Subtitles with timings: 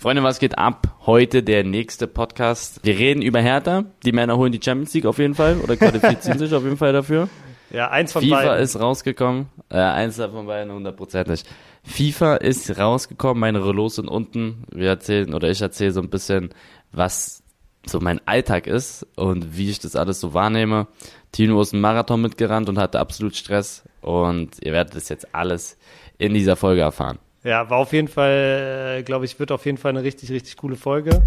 [0.00, 0.96] Freunde, was geht ab?
[1.04, 2.80] Heute der nächste Podcast.
[2.82, 3.84] Wir reden über Hertha.
[4.02, 6.94] Die Männer holen die Champions League auf jeden Fall oder qualifizieren sich auf jeden Fall
[6.94, 7.28] dafür.
[7.68, 8.64] Ja, eins von FIFA beiden.
[8.64, 9.50] ist rausgekommen.
[9.68, 11.44] Äh, eins davon beiden hundertprozentig.
[11.82, 13.40] FIFA ist rausgekommen.
[13.40, 14.64] Meine Relos sind unten.
[14.72, 16.48] Wir erzählen oder ich erzähle so ein bisschen,
[16.92, 17.42] was
[17.84, 20.86] so mein Alltag ist und wie ich das alles so wahrnehme.
[21.30, 25.76] Tino ist einen Marathon mitgerannt und hatte absolut Stress und ihr werdet das jetzt alles
[26.16, 27.18] in dieser Folge erfahren.
[27.42, 30.58] Ja, war auf jeden Fall, äh, glaube ich, wird auf jeden Fall eine richtig, richtig
[30.58, 31.24] coole Folge.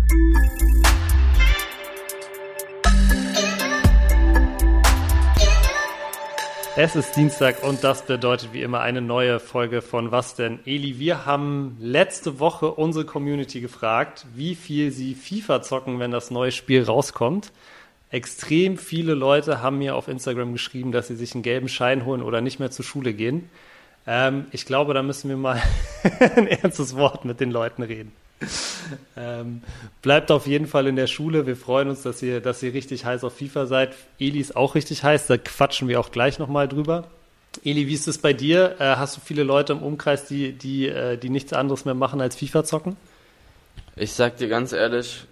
[6.75, 10.59] Es ist Dienstag und das bedeutet wie immer eine neue Folge von Was denn?
[10.65, 16.29] Eli, wir haben letzte Woche unsere Community gefragt, wie viel sie FIFA zocken, wenn das
[16.29, 17.51] neue Spiel rauskommt.
[18.11, 22.21] Extrem viele Leute haben mir auf Instagram geschrieben, dass sie sich einen gelben Schein holen
[22.21, 23.49] oder nicht mehr zur Schule gehen.
[24.05, 25.61] Ähm, ich glaube, da müssen wir mal
[26.35, 28.11] ein ernstes Wort mit den Leuten reden.
[29.15, 29.61] Ähm,
[30.01, 31.45] bleibt auf jeden Fall in der Schule.
[31.45, 33.95] Wir freuen uns, dass ihr, dass ihr richtig heiß auf FIFA seid.
[34.19, 37.05] Eli ist auch richtig heiß, da quatschen wir auch gleich nochmal drüber.
[37.63, 38.75] Eli, wie ist es bei dir?
[38.79, 42.19] Äh, hast du viele Leute im Umkreis, die, die, äh, die nichts anderes mehr machen
[42.19, 42.97] als FIFA zocken?
[43.95, 45.25] Ich sag dir ganz ehrlich,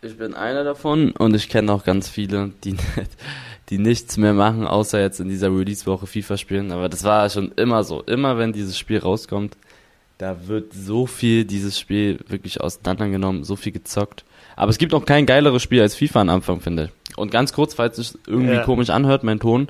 [0.00, 2.76] ich bin einer davon und ich kenne auch ganz viele, die,
[3.70, 6.72] die nichts mehr machen, außer jetzt in dieser Release-Woche FIFA spielen.
[6.72, 8.02] Aber das war schon immer so.
[8.02, 9.56] Immer wenn dieses Spiel rauskommt,
[10.18, 14.24] da wird so viel dieses Spiel wirklich auseinandergenommen, so viel gezockt.
[14.56, 17.16] Aber es gibt auch kein geileres Spiel als FIFA am Anfang, finde ich.
[17.18, 18.62] Und ganz kurz, falls es irgendwie Ja.
[18.64, 19.68] komisch anhört, mein Ton.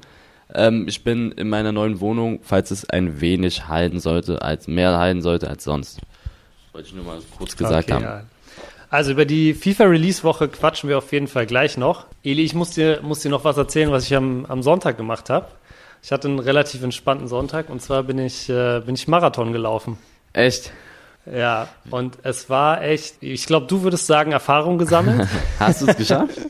[0.53, 4.99] Ähm, ich bin in meiner neuen Wohnung, falls es ein wenig halten sollte, als mehr
[4.99, 6.01] halten sollte als sonst.
[6.73, 8.03] Wollte ich nur mal kurz gesagt Okay, haben.
[8.05, 8.23] ja.
[8.95, 12.07] Also über die FIFA-Release-Woche quatschen wir auf jeden Fall gleich noch.
[12.23, 15.31] Eli, ich muss dir, muss dir noch was erzählen, was ich am, am Sonntag gemacht
[15.31, 15.49] habe.
[16.01, 19.99] Ich hatte einen relativ entspannten Sonntag und zwar bin ich, äh, bin ich Marathon gelaufen.
[20.33, 20.71] Echt?
[21.27, 25.27] Ja, und es war echt, ich glaube, du würdest sagen, Erfahrung gesammelt.
[25.59, 26.39] Hast du es geschafft?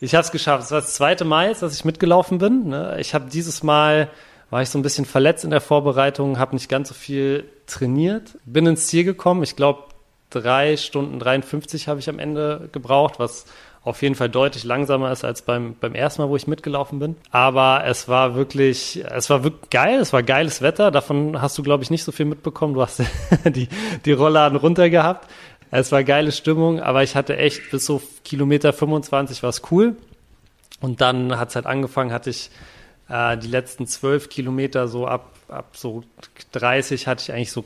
[0.00, 0.64] Ich habe es geschafft.
[0.64, 2.68] Es war das zweite Mal, jetzt, dass ich mitgelaufen bin.
[2.68, 2.96] Ne?
[2.98, 4.10] Ich habe dieses Mal,
[4.50, 8.36] war ich so ein bisschen verletzt in der Vorbereitung, habe nicht ganz so viel trainiert.
[8.44, 9.44] Bin ins Ziel gekommen.
[9.44, 9.91] Ich glaube,
[10.32, 13.46] drei Stunden 53 habe ich am Ende gebraucht, was
[13.84, 17.16] auf jeden Fall deutlich langsamer ist als beim, beim ersten Mal, wo ich mitgelaufen bin.
[17.32, 19.98] Aber es war wirklich, es war wirklich geil.
[19.98, 20.92] Es war geiles Wetter.
[20.92, 22.74] Davon hast du, glaube ich, nicht so viel mitbekommen.
[22.74, 23.02] Du hast
[23.44, 23.68] die,
[24.04, 25.28] die Rollladen runter gehabt.
[25.72, 29.96] Es war geile Stimmung, aber ich hatte echt bis so Kilometer 25 war es cool.
[30.80, 32.50] Und dann hat es halt angefangen, hatte ich
[33.12, 36.02] äh, die letzten zwölf Kilometer so ab, ab so
[36.52, 37.64] 30 hatte ich eigentlich so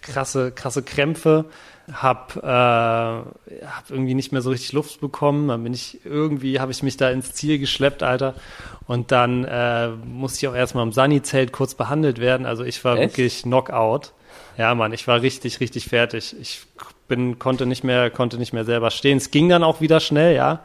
[0.00, 1.46] krasse, krasse Krämpfe.
[1.90, 5.48] Hab, äh, hab irgendwie nicht mehr so richtig Luft bekommen.
[5.48, 8.34] Dann bin ich irgendwie, habe ich mich da ins Ziel geschleppt, Alter.
[8.86, 12.46] Und dann äh, musste ich auch erstmal im Sunny-Zelt kurz behandelt werden.
[12.46, 13.16] Also ich war Echt?
[13.16, 14.12] wirklich Knockout.
[14.58, 16.36] Ja, Mann, ich war richtig, richtig fertig.
[16.40, 16.60] Ich
[17.08, 19.16] bin, konnte nicht mehr, konnte nicht mehr selber stehen.
[19.16, 20.62] Es ging dann auch wieder schnell, ja.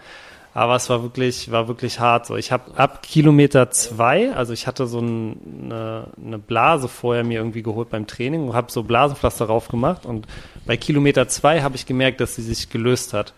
[0.54, 2.28] Aber es war wirklich, war wirklich hart.
[2.28, 7.24] So, ich habe ab Kilometer zwei, also ich hatte so ein, eine, eine Blase vorher
[7.24, 10.06] mir irgendwie geholt beim Training und habe so Blasenpflaster drauf gemacht.
[10.06, 10.28] Und
[10.66, 13.34] bei Kilometer zwei habe ich gemerkt, dass sie sich gelöst hat.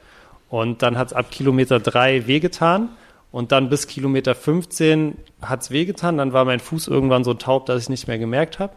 [0.49, 2.89] Und dann hat es ab Kilometer drei wehgetan.
[3.31, 6.17] Und dann bis Kilometer 15 hat es wehgetan.
[6.17, 8.73] Dann war mein Fuß irgendwann so taub, dass ich nicht mehr gemerkt habe.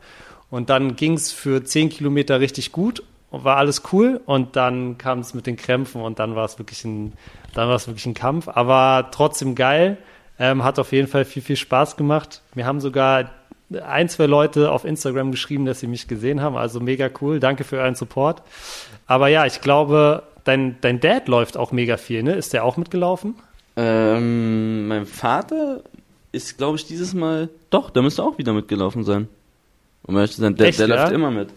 [0.50, 4.20] Und dann ging es für 10 Kilometer richtig gut war alles cool.
[4.26, 7.12] Und dann kam es mit den Krämpfen und dann war es wirklich ein,
[7.54, 8.48] dann war es wirklich ein Kampf.
[8.48, 9.98] Aber trotzdem geil.
[10.40, 12.42] Ähm, hat auf jeden Fall viel, viel Spaß gemacht.
[12.54, 13.30] Mir haben sogar
[13.84, 16.56] ein, zwei Leute auf Instagram geschrieben, dass sie mich gesehen haben.
[16.56, 17.40] Also mega cool.
[17.40, 18.42] Danke für euren Support.
[19.06, 22.34] Aber ja, ich glaube, dein, dein Dad läuft auch mega viel, ne?
[22.34, 23.34] Ist der auch mitgelaufen?
[23.76, 25.82] Ähm, mein Vater
[26.32, 27.48] ist, glaube ich, dieses Mal.
[27.70, 29.28] Doch, der müsste auch wieder mitgelaufen sein.
[30.04, 31.02] Um ehrlich zu sein, der, Echt, der ja?
[31.02, 31.50] läuft immer mit.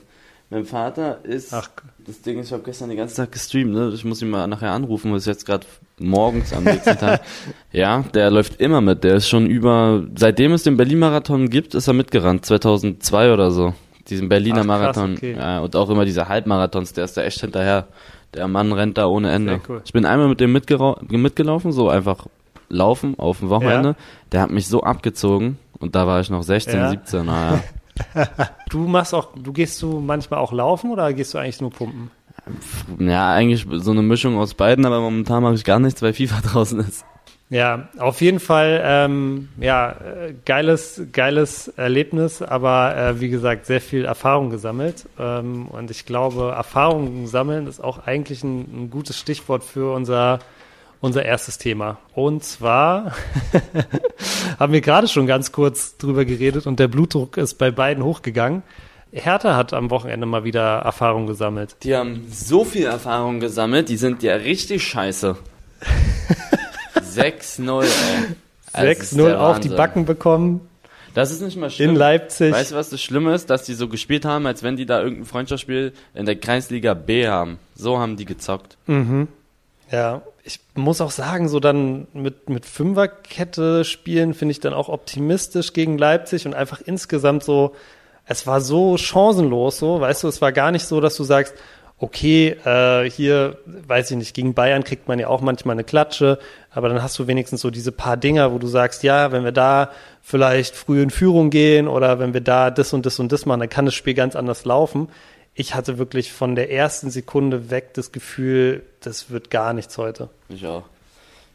[0.51, 1.53] Mein Vater ist.
[1.53, 1.69] Ach.
[2.06, 3.89] Das Ding ist, ich habe gestern den ganzen Tag gestreamt, ne?
[3.94, 5.66] Ich muss ihn mal nachher anrufen, weil es jetzt gerade
[5.97, 7.22] morgens am nächsten Tag.
[7.72, 9.03] Ja, der läuft immer mit.
[9.06, 10.03] Der ist schon über.
[10.17, 12.45] Seitdem es den Berlin-Marathon gibt, ist er mitgerannt.
[12.45, 13.73] 2002 oder so.
[14.09, 15.13] Diesen Berliner Ach, krass, Marathon.
[15.13, 15.35] okay.
[15.38, 17.88] Ja, und auch immer diese Halbmarathons, der ist da echt hinterher.
[18.33, 19.62] Der Mann rennt da ohne Ende.
[19.69, 19.81] Cool.
[19.86, 22.27] Ich bin einmal mit dem mitgelaufen, so einfach
[22.68, 23.89] laufen auf dem Wochenende.
[23.89, 23.95] Ja.
[24.33, 26.89] Der hat mich so abgezogen und da war ich noch 16, Ja.
[26.89, 27.25] 17.
[27.25, 27.63] Naja.
[28.69, 32.11] Du machst auch, du gehst du manchmal auch laufen oder gehst du eigentlich nur pumpen?
[32.99, 36.41] ja, eigentlich so eine Mischung aus beiden, aber momentan mache ich gar nichts, weil FIFA
[36.43, 37.05] draußen ist.
[37.49, 43.81] Ja, auf jeden Fall, ähm, ja, äh, geiles, geiles Erlebnis, aber äh, wie gesagt, sehr
[43.81, 45.05] viel Erfahrung gesammelt.
[45.19, 50.39] Ähm, und ich glaube, Erfahrung sammeln ist auch eigentlich ein, ein gutes Stichwort für unser,
[51.01, 51.98] unser erstes Thema.
[52.13, 53.13] Und zwar
[54.59, 58.63] haben wir gerade schon ganz kurz drüber geredet und der Blutdruck ist bei beiden hochgegangen.
[59.12, 61.75] Hertha hat am Wochenende mal wieder Erfahrung gesammelt.
[61.83, 65.36] Die haben so viel Erfahrung gesammelt, die sind ja richtig scheiße.
[66.95, 67.88] 6-0, ey.
[68.74, 69.69] Das ist 6-0 der auf die.
[69.69, 70.62] Backen bekommen
[71.13, 71.89] Das ist nicht mal schlimm.
[71.89, 72.53] in Leipzig.
[72.53, 73.50] Weißt du, was das Schlimme ist?
[73.50, 77.27] Dass die so gespielt haben, als wenn die da irgendein Freundschaftsspiel in der Kreisliga B
[77.27, 77.59] haben.
[77.75, 78.77] So haben die gezockt.
[78.88, 79.27] Mhm.
[79.92, 84.89] Ja, ich muss auch sagen, so dann mit, mit Fünferkette spielen finde ich dann auch
[84.89, 87.75] optimistisch gegen Leipzig und einfach insgesamt so,
[88.25, 91.53] es war so chancenlos, so, weißt du, es war gar nicht so, dass du sagst,
[91.99, 96.39] okay, äh, hier, weiß ich nicht, gegen Bayern kriegt man ja auch manchmal eine Klatsche,
[96.71, 99.51] aber dann hast du wenigstens so diese paar Dinger, wo du sagst, ja, wenn wir
[99.51, 99.91] da
[100.23, 103.59] vielleicht früh in Führung gehen oder wenn wir da das und das und das machen,
[103.59, 105.09] dann kann das Spiel ganz anders laufen.
[105.53, 110.30] Ich hatte wirklich von der ersten Sekunde weg das Gefühl, das wird gar nichts heute.
[110.50, 110.86] Ich auch.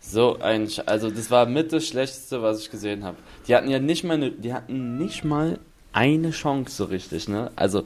[0.00, 3.16] So ein, Sch also das war mit das Schlechteste, was ich gesehen habe.
[3.48, 5.58] Die hatten ja nicht mal eine, die hatten nicht mal
[5.92, 7.50] eine Chance so richtig, ne?
[7.56, 7.84] Also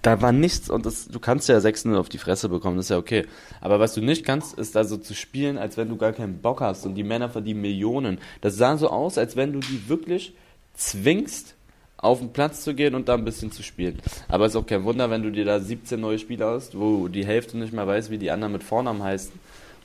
[0.00, 2.90] da war nichts und das, du kannst ja 6-0 auf die Fresse bekommen, das ist
[2.90, 3.24] ja okay.
[3.60, 6.38] Aber was du nicht kannst, ist da so zu spielen, als wenn du gar keinen
[6.38, 8.18] Bock hast und die Männer verdienen Millionen.
[8.40, 10.34] Das sah so aus, als wenn du die wirklich
[10.74, 11.54] zwingst,
[12.02, 13.98] auf den Platz zu gehen und da ein bisschen zu spielen.
[14.28, 17.24] Aber ist auch kein Wunder, wenn du dir da 17 neue Spieler hast, wo die
[17.24, 19.32] Hälfte nicht mehr weiß, wie die anderen mit Vornamen heißen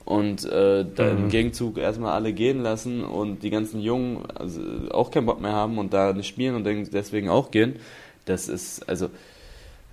[0.04, 1.28] und äh, da im Mhm.
[1.28, 4.60] Gegenzug erstmal alle gehen lassen und die ganzen Jungen also,
[4.90, 7.76] auch keinen Bock mehr haben und da nicht spielen und dann deswegen auch gehen.
[8.24, 9.10] Das ist, also,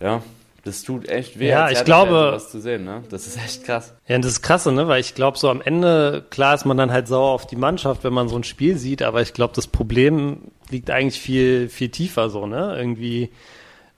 [0.01, 0.22] ja,
[0.66, 3.04] das tut echt weh, Ja, ich glaube- sowas zu sehen, ne?
[3.10, 3.94] Das ist echt krass.
[4.08, 4.88] Ja, und das ist krasse, ne?
[4.90, 8.04] Weil ich glaube, so am Ende, klar ist man dann halt sauer auf die Mannschaft,
[8.04, 10.40] wenn man so ein Spiel sieht, aber ich glaube, das Problem
[10.70, 12.76] liegt eigentlich viel, viel tiefer so, ne?
[12.78, 13.30] Irgendwie,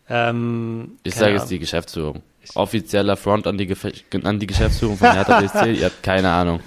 [0.09, 1.49] ähm, Ich sage es Ahnung.
[1.49, 2.21] die Geschäftsführung.
[2.55, 3.93] Offizieller Front an die, Gefe-
[4.23, 6.59] an die Geschäftsführung von Hertha BSC, ihr habt keine Ahnung.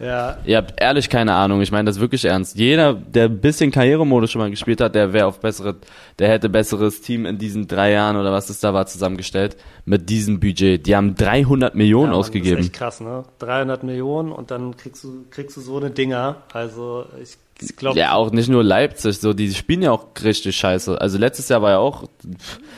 [0.00, 2.56] Ja, Ihr habt ehrlich keine Ahnung, ich meine das wirklich ernst.
[2.56, 5.76] Jeder, der ein bisschen Karrieremodus schon mal gespielt hat, der wäre auf bessere,
[6.18, 10.08] der hätte besseres Team in diesen drei Jahren oder was es da war zusammengestellt mit
[10.10, 10.86] diesem Budget.
[10.86, 12.56] Die haben 300 Millionen ja, Mann, ausgegeben.
[12.56, 13.24] Das ist echt krass, ne?
[13.38, 16.42] 300 Millionen und dann kriegst du, kriegst du so eine Dinger.
[16.52, 20.56] Also, ich, ich glaube, Ja, auch nicht nur Leipzig, so, die spielen ja auch richtig
[20.56, 21.00] scheiße.
[21.00, 22.08] Also letztes Jahr war ja auch,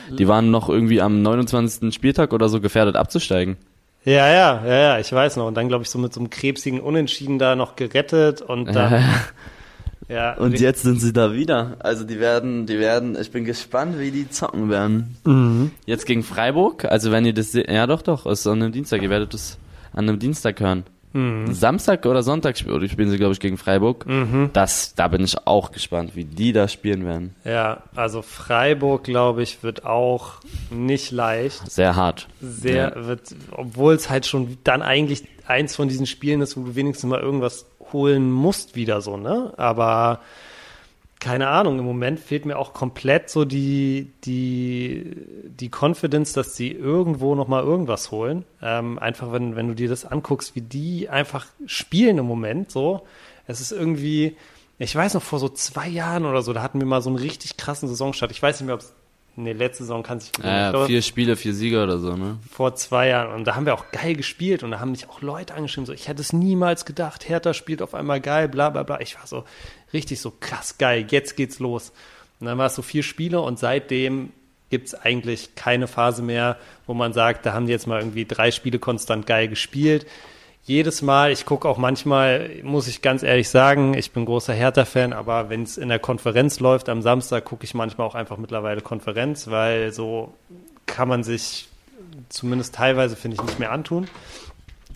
[0.09, 1.93] die waren noch irgendwie am 29.
[1.93, 3.57] Spieltag oder so gefährdet abzusteigen.
[4.07, 5.47] Ja, ja, ja, ja, ich weiß noch.
[5.47, 9.03] Und dann, glaube ich, so mit so einem krebsigen Unentschieden da noch gerettet und dann,
[10.07, 10.33] ja.
[10.35, 11.75] Und jetzt sind sie da wieder.
[11.79, 15.17] Also die werden, die werden, ich bin gespannt, wie die zocken werden.
[15.25, 15.71] Mhm.
[15.85, 19.01] Jetzt gegen Freiburg, also wenn ihr das seht, ja doch, doch, ist an einem Dienstag,
[19.01, 19.57] ihr werdet das
[19.91, 20.85] an einem Dienstag hören.
[21.13, 21.53] Mhm.
[21.53, 24.05] Samstag oder Sonntag spielen sie, glaube ich, gegen Freiburg.
[24.05, 24.51] Mhm.
[24.53, 27.35] Das, da bin ich auch gespannt, wie die da spielen werden.
[27.43, 30.35] Ja, also Freiburg, glaube ich, wird auch
[30.69, 31.69] nicht leicht.
[31.69, 32.27] Sehr hart.
[32.41, 36.75] Sehr, wird, obwohl es halt schon dann eigentlich eins von diesen Spielen ist, wo du
[36.75, 39.53] wenigstens mal irgendwas holen musst wieder so, ne?
[39.57, 40.19] Aber
[41.19, 45.15] keine Ahnung, im Moment fehlt mir auch komplett so die, die,
[45.47, 48.45] die Confidence, dass sie irgendwo nochmal irgendwas holen.
[48.61, 53.01] Ähm, einfach, wenn, wenn du dir das anguckst, wie die einfach spielen im Moment, so.
[53.47, 54.35] Es ist irgendwie,
[54.77, 57.17] ich weiß noch, vor so zwei Jahren oder so, da hatten wir mal so einen
[57.17, 58.31] richtig krassen Saisonstart.
[58.31, 58.93] Ich weiß nicht mehr, ob es,
[59.35, 62.37] nee, letzte Saison kann sich, Ja, ja, vier Spiele, vier Sieger oder so, ne?
[62.51, 63.33] vor zwei Jahren.
[63.33, 65.93] Und da haben wir auch geil gespielt und da haben mich auch Leute angeschrieben, so,
[65.93, 68.99] ich hätte es niemals gedacht, Hertha spielt auf einmal geil, bla bla bla.
[68.99, 69.45] Ich war so
[69.93, 71.91] richtig so krass geil, jetzt geht's los.
[72.39, 74.31] Und dann war es so vier Spiele und seitdem
[74.69, 78.51] gibt's eigentlich keine Phase mehr, wo man sagt, da haben die jetzt mal irgendwie drei
[78.51, 80.05] Spiele konstant geil gespielt.
[80.63, 85.13] Jedes Mal, ich gucke auch manchmal, muss ich ganz ehrlich sagen, ich bin großer Hertha-Fan,
[85.13, 88.81] aber wenn es in der Konferenz läuft am Samstag, gucke ich manchmal auch einfach mittlerweile
[88.81, 90.33] Konferenz, weil so
[90.85, 91.69] kann man sich
[92.27, 94.07] zumindest teilweise, finde ich, nicht mehr antun.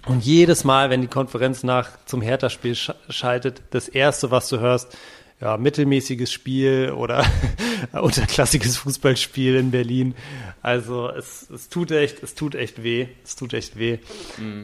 [0.07, 4.59] Und jedes Mal, wenn die Konferenz nach zum Hertha-Spiel sch schaltet, das erste, was du
[4.59, 4.97] hörst,
[5.39, 7.25] ja, mittelmäßiges Spiel oder
[7.93, 10.13] unterklassiges Fußballspiel in Berlin.
[10.61, 13.07] Also es, es tut echt, es tut echt weh.
[13.23, 13.97] Es tut echt weh.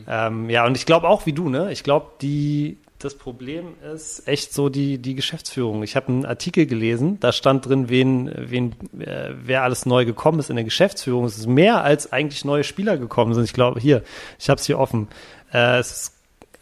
[0.08, 1.72] Ähm, ja, und ich glaube auch wie du, ne?
[1.72, 5.84] Ich glaube, die, das Problem ist echt so die, die Geschäftsführung.
[5.84, 10.40] Ich habe einen Artikel gelesen, da stand drin, wen, wen, äh, wer alles neu gekommen
[10.40, 11.26] ist in der Geschäftsführung.
[11.26, 13.44] Es ist mehr als eigentlich neue Spieler gekommen sind.
[13.44, 14.02] Ich glaube, hier,
[14.40, 15.08] ich habe es hier offen.
[15.54, 16.14] Äh, es ist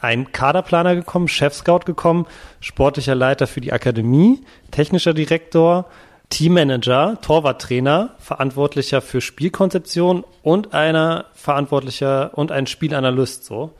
[0.01, 2.27] ein Kaderplaner gekommen, Chef-Scout gekommen,
[2.59, 5.85] sportlicher Leiter für die Akademie, technischer Direktor,
[6.29, 13.73] Teammanager, Torwarttrainer, Verantwortlicher für Spielkonzeption und einer Verantwortlicher und ein Spielanalyst, so.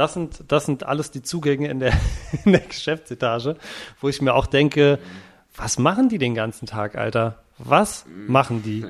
[0.00, 1.92] Das sind, das sind alles die Zugänge in der,
[2.46, 3.56] in der Geschäftsetage,
[4.00, 4.98] wo ich mir auch denke,
[5.54, 7.42] was machen die den ganzen Tag, Alter?
[7.58, 8.86] Was machen die?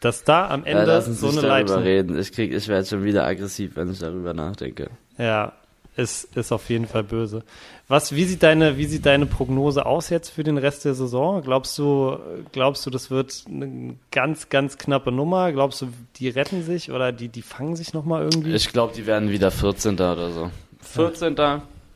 [0.00, 1.82] Dass da am Ja, Ende uns so eine Leitung.
[1.82, 2.18] reden.
[2.18, 4.88] Ich krieg, ich werde schon wieder aggressiv, wenn ich darüber nachdenke.
[5.18, 5.52] Ja,
[5.98, 7.42] ist, ist auf jeden Fall böse.
[7.88, 11.42] Was, wie sieht deine, wie sieht deine Prognose aus jetzt für den Rest der Saison?
[11.42, 12.18] Glaubst du,
[12.52, 15.50] glaubst du, das wird eine ganz, ganz knappe Nummer?
[15.52, 18.54] Glaubst du, die retten sich oder die, die fangen sich nochmal irgendwie?
[18.54, 19.94] Ich glaube, die werden wieder 14.
[19.94, 20.50] oder so.
[20.82, 21.34] 14.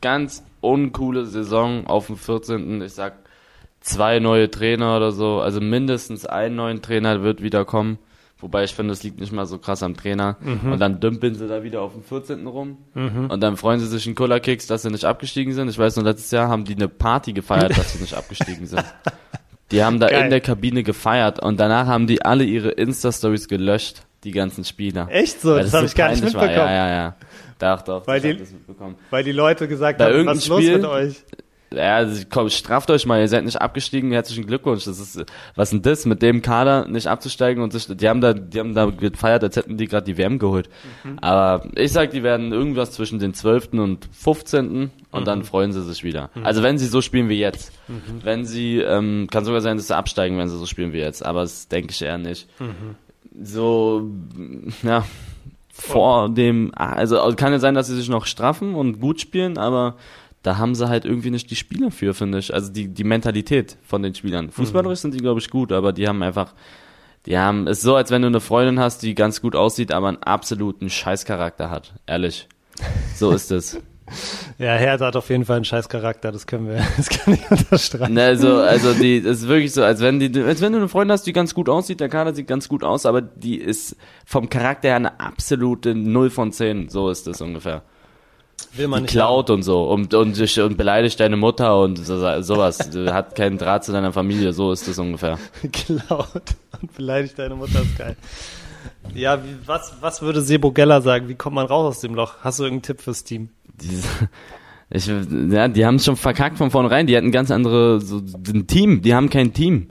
[0.01, 2.81] ganz uncoole Saison auf dem 14.
[2.81, 3.13] Ich sag
[3.79, 5.39] zwei neue Trainer oder so.
[5.39, 7.99] Also mindestens ein neuen Trainer wird wieder kommen.
[8.43, 10.35] Wobei ich finde, das liegt nicht mal so krass am Trainer.
[10.41, 10.73] Mhm.
[10.73, 12.45] Und dann dümpeln sie da wieder auf dem 14.
[12.45, 12.77] rum.
[12.93, 15.69] Und dann freuen sie sich in Cola Kicks, dass sie nicht abgestiegen sind.
[15.69, 18.83] Ich weiß noch, letztes Jahr haben die eine Party gefeiert, dass sie nicht abgestiegen sind.
[19.71, 20.25] Die haben da Geil.
[20.25, 25.07] in der Kabine gefeiert und danach haben die alle ihre Insta-Stories gelöscht, die ganzen Spieler.
[25.09, 25.55] Echt so?
[25.55, 26.49] Weil Das, habe so ich gar nicht mitbekommen.
[26.55, 26.69] War.
[26.71, 27.15] Ja, ja, ja.
[27.57, 28.05] Doch, doch.
[28.05, 28.49] Weil die- das.
[29.09, 31.23] Weil die Leute gesagt Bei haben, was ist los mit euch?
[31.75, 34.85] Ja, also, komm, straft euch mal, ihr seid nicht abgestiegen, herzlichen Glückwunsch.
[34.85, 35.23] Das ist,
[35.55, 38.73] was denn das, mit dem Kader nicht abzusteigen und sich, die haben da, die haben
[38.73, 40.69] da gefeiert, als hätten die gerade die WM geholt.
[41.03, 41.19] Mhm.
[41.19, 43.69] Aber ich sag, die werden irgendwas zwischen den 12.
[43.79, 44.91] und 15.
[45.11, 45.25] und Mhm.
[45.25, 46.29] dann freuen sie sich wieder.
[46.43, 47.71] Also wenn sie so spielen wie jetzt.
[48.23, 51.25] Wenn sie, ähm, kann sogar sein, dass sie absteigen, wenn sie so spielen wie jetzt,
[51.25, 52.47] aber das denke ich eher nicht.
[52.59, 52.95] Mhm.
[53.43, 54.09] So,
[54.83, 55.03] ja,
[55.71, 59.95] vor dem, also kann ja sein, dass sie sich noch straffen und gut spielen, aber
[60.43, 62.53] da haben sie halt irgendwie nicht die Spieler für, finde ich.
[62.53, 64.51] Also die, die Mentalität von den Spielern.
[64.51, 66.53] Fußballerisch sind die, glaube ich, gut, aber die haben einfach,
[67.25, 69.93] die haben, es ist so, als wenn du eine Freundin hast, die ganz gut aussieht,
[69.93, 71.93] aber einen absoluten Scheißcharakter hat.
[72.05, 72.49] Ehrlich.
[73.15, 73.79] So ist es.
[74.59, 77.49] Ja, Hertha hat auf jeden Fall einen scheiß Charakter, das können wir, das kann ich
[77.49, 78.17] unterstreichen.
[78.17, 81.13] Also, also die, es ist wirklich so, als wenn die, als wenn du eine Freundin
[81.13, 83.95] hast, die ganz gut aussieht, der Kader sieht ganz gut aus, aber die ist
[84.25, 86.89] vom Charakter her eine absolute 0 von 10.
[86.89, 87.83] So ist es ungefähr.
[88.75, 92.41] Will man Die nicht klaut und so und, und, und beleidigt deine Mutter und so,
[92.41, 92.89] sowas.
[93.07, 95.37] Hat keinen Draht zu deiner Familie, so ist es ungefähr.
[95.61, 98.15] geklaut und beleidigt deine Mutter, ist geil.
[99.13, 101.27] Ja, wie, was, was würde Sebo Geller sagen?
[101.27, 102.35] Wie kommt man raus aus dem Loch?
[102.41, 103.49] Hast du irgendeinen Tipp fürs Team?
[103.79, 104.07] Diese,
[104.89, 107.07] ich, ja, die haben es schon verkackt von vornherein.
[107.07, 109.01] Die hatten ganz andere, so ein Team.
[109.01, 109.89] Die haben kein Team.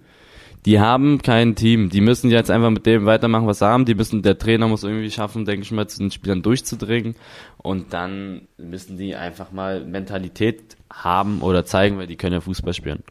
[0.65, 1.91] Die haben kein Team.
[1.91, 3.85] Die müssen jetzt einfach mit dem weitermachen, was sie haben.
[3.85, 7.17] Die müssen, der Trainer muss irgendwie schaffen, denke ich mal, zu den Spielern durchzudringen.
[7.59, 12.75] Und dann müssen die einfach mal Mentalität haben oder zeigen, weil die können ja Fußball
[12.75, 13.03] spielen.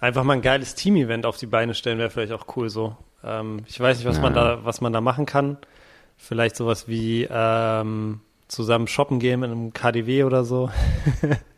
[0.00, 2.96] Einfach mal ein geiles Team-Event auf die Beine stellen, wäre vielleicht auch cool so.
[3.24, 4.56] Ähm, ich weiß nicht, was man Ja.
[4.56, 5.56] da, was man da machen kann.
[6.16, 10.70] Vielleicht sowas wie ähm, zusammen shoppen gehen in einem KDW oder so.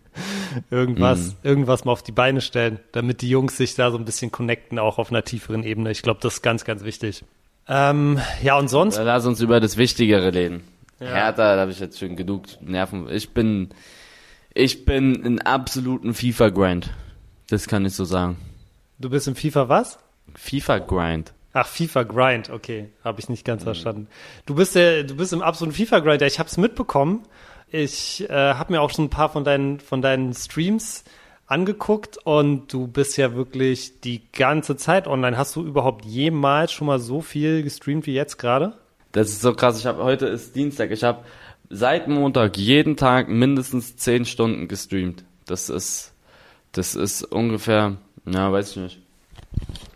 [0.71, 1.35] irgendwas, Mhm.
[1.43, 4.78] irgendwas mal auf die Beine stellen, damit die Jungs sich da so ein bisschen connecten,
[4.78, 5.90] auch auf einer tieferen Ebene.
[5.90, 7.25] Ich glaube, das ist ganz, ganz wichtig.
[7.69, 8.97] Ähm, ja, und sonst?
[8.99, 10.62] Lass uns über das Wichtigere reden.
[11.00, 11.07] Ja.
[11.09, 13.09] Hertha, da habe ich jetzt schon genug Nerven.
[13.11, 13.69] Ich bin,
[14.55, 16.90] ich bin in absoluten FIFA-Grind.
[17.50, 18.37] Das kann ich so sagen.
[18.99, 19.99] Du bist im FIFA was?
[20.35, 21.33] FIFA-Grind.
[21.55, 23.50] Ach, FIFA Grind, okay, habe ich nicht Mhm.
[23.50, 24.09] ganz verstanden.
[24.47, 26.21] Du bist der, du bist im absoluten FIFA Grind.
[26.21, 27.25] Ja, ich habe es mitbekommen.
[27.70, 31.04] Ich äh, habe mir auch schon ein paar von deinen von deinen Streams
[31.46, 35.37] angeguckt und du bist ja wirklich die ganze Zeit online.
[35.37, 38.75] Hast du überhaupt jemals schon mal so viel gestreamt wie jetzt gerade?
[39.12, 39.78] Das ist so krass.
[39.78, 40.90] Ich habe heute ist Dienstag.
[40.90, 41.25] Ich habe
[41.70, 45.25] seit Montag jeden Tag mindestens 10 Stunden gestreamt.
[45.46, 46.12] Das ist,
[46.72, 47.96] das ist ungefähr,
[48.26, 49.02] ja, weiß ich nicht.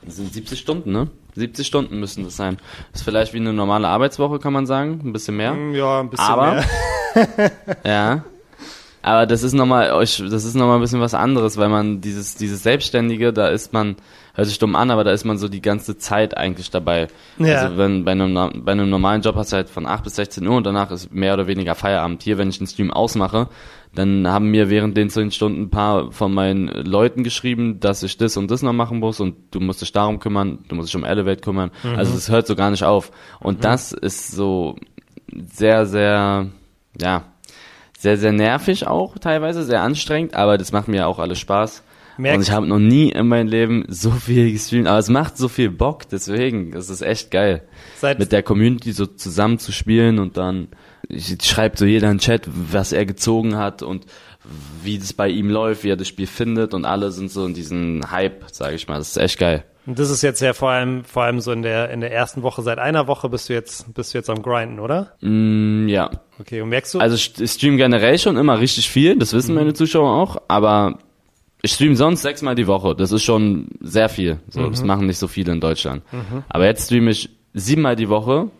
[0.04, 1.08] Das sind 70 Stunden, ne?
[1.34, 2.58] 70 Stunden müssen das sein.
[2.92, 5.00] Das ist vielleicht wie eine normale Arbeitswoche, kann man sagen.
[5.04, 5.56] Ein bisschen mehr.
[5.72, 7.50] Ja, ein bisschen Aber- mehr.
[7.84, 8.24] Ja.
[9.04, 12.62] Aber das ist nochmal, das ist nochmal ein bisschen was anderes, weil man dieses, dieses
[12.62, 13.96] Selbstständige, da ist man,
[14.34, 17.08] hört sich dumm an, aber da ist man so die ganze Zeit eigentlich dabei.
[17.38, 17.62] Ja.
[17.62, 20.46] Also wenn, bei einem, bei einem normalen Job hast du halt von 8 bis 16
[20.46, 22.22] Uhr und danach ist mehr oder weniger Feierabend.
[22.22, 23.48] Hier, wenn ich den Stream ausmache,
[23.94, 28.16] dann haben mir während den 10 Stunden ein paar von meinen Leuten geschrieben, dass ich
[28.16, 30.96] das und das noch machen muss und du musst dich darum kümmern, du musst dich
[30.96, 31.70] um Elevate kümmern.
[31.96, 33.12] Also es hört so gar nicht auf.
[33.40, 34.76] Und das ist so
[35.28, 36.48] sehr, sehr,
[36.98, 37.24] ja,
[37.98, 41.84] sehr, sehr nervig auch teilweise, sehr anstrengend, aber das macht mir auch alles Spaß.
[42.18, 45.36] Merkst- und ich habe noch nie in meinem Leben so viel gestreamt, aber es macht
[45.38, 47.62] so viel Bock, deswegen, das ist echt geil.
[47.96, 50.68] Seit, Mit der Community so zusammen zu spielen und dann
[51.42, 54.06] schreibt so jeder in den Chat, was er gezogen hat und
[54.82, 57.54] wie das bei ihm läuft, wie er das Spiel findet und alle sind so in
[57.54, 58.98] diesem Hype, sage ich mal.
[58.98, 59.64] Das ist echt geil.
[59.86, 62.42] und das ist jetzt ja vor allem vor allem so in der in der ersten
[62.42, 62.62] Woche.
[62.62, 65.12] Seit einer Woche bist du jetzt bist du jetzt am Grinden, oder?
[65.20, 66.98] Mm, ja, Okay, und merkst du?
[66.98, 70.98] Also ich stream generell schon immer richtig viel, das wissen meine Zuschauer auch, aber
[71.64, 72.96] ich stream sonst sechsmal die Woche.
[72.96, 74.40] Das ist schon sehr viel.
[74.50, 76.02] So, Das machen nicht so viele in Deutschland.
[76.48, 78.50] Aber jetzt streame ich siebenmal die Woche,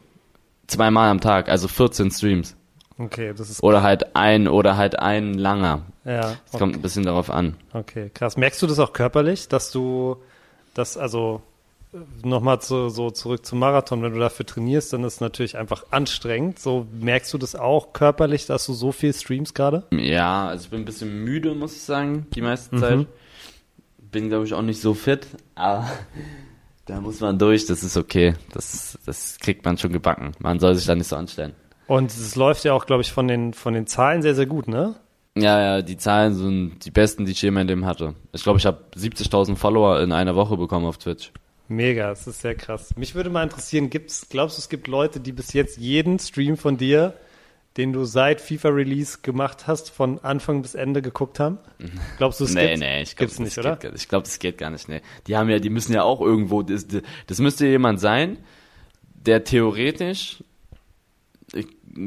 [0.73, 2.57] zweimal am Tag, also 14 Streams.
[2.99, 5.83] okay, das ist Oder halt ein oder halt ein langer.
[6.05, 6.37] ja.
[6.50, 7.57] Es kommt ein bisschen darauf an.
[7.73, 8.37] Okay, krass.
[8.37, 10.17] Merkst du das auch körperlich, dass du
[10.75, 11.43] das, also
[12.25, 15.85] nochmal zu, so zurück zum Marathon, wenn du dafür trainierst, dann ist es natürlich einfach
[15.91, 16.59] anstrengend.
[16.59, 19.85] So merkst du das auch körperlich, dass du so viel streamst gerade?
[19.91, 22.81] Ja, also ich bin ein bisschen müde, muss ich sagen, die meiste mhm.
[22.81, 23.07] Zeit.
[24.11, 25.88] Bin, glaube ich, auch nicht so fit, aber
[26.87, 28.35] da muss man durch, das ist okay.
[28.53, 30.33] Das, das kriegt man schon gebacken.
[30.39, 31.55] Man soll sich da nicht so anstellen.
[31.87, 34.69] Und es läuft ja auch, glaube ich, von den, von den Zahlen sehr, sehr gut,
[34.69, 34.97] ne?
[35.35, 38.15] Ja, ja, die Zahlen sind die besten, die ich je in Leben hatte.
[38.33, 41.33] Ich glaube, ich habe 70.000 Follower in einer Woche bekommen auf Twitch.
[41.69, 42.95] Mega, das ist sehr krass.
[42.97, 46.59] Mich würde mal interessieren, gibt's, glaubst du, es gibt Leute, die bis jetzt jeden Stream
[46.59, 47.15] von dir,
[47.76, 51.59] den du seit FIFA Release gemacht hast, von Anfang bis Ende geguckt haben?
[52.19, 52.81] Glaubst du, es nee, gibt's?
[52.81, 53.76] Nee, ich glaube, nicht, oder?
[53.76, 54.88] Geht, ich glaube, das geht gar nicht.
[54.88, 55.00] Nee.
[55.26, 56.87] Die haben ja, die müssen ja auch irgendwo, das,
[57.26, 58.38] das müsste jemand sein,
[59.14, 60.43] der theoretisch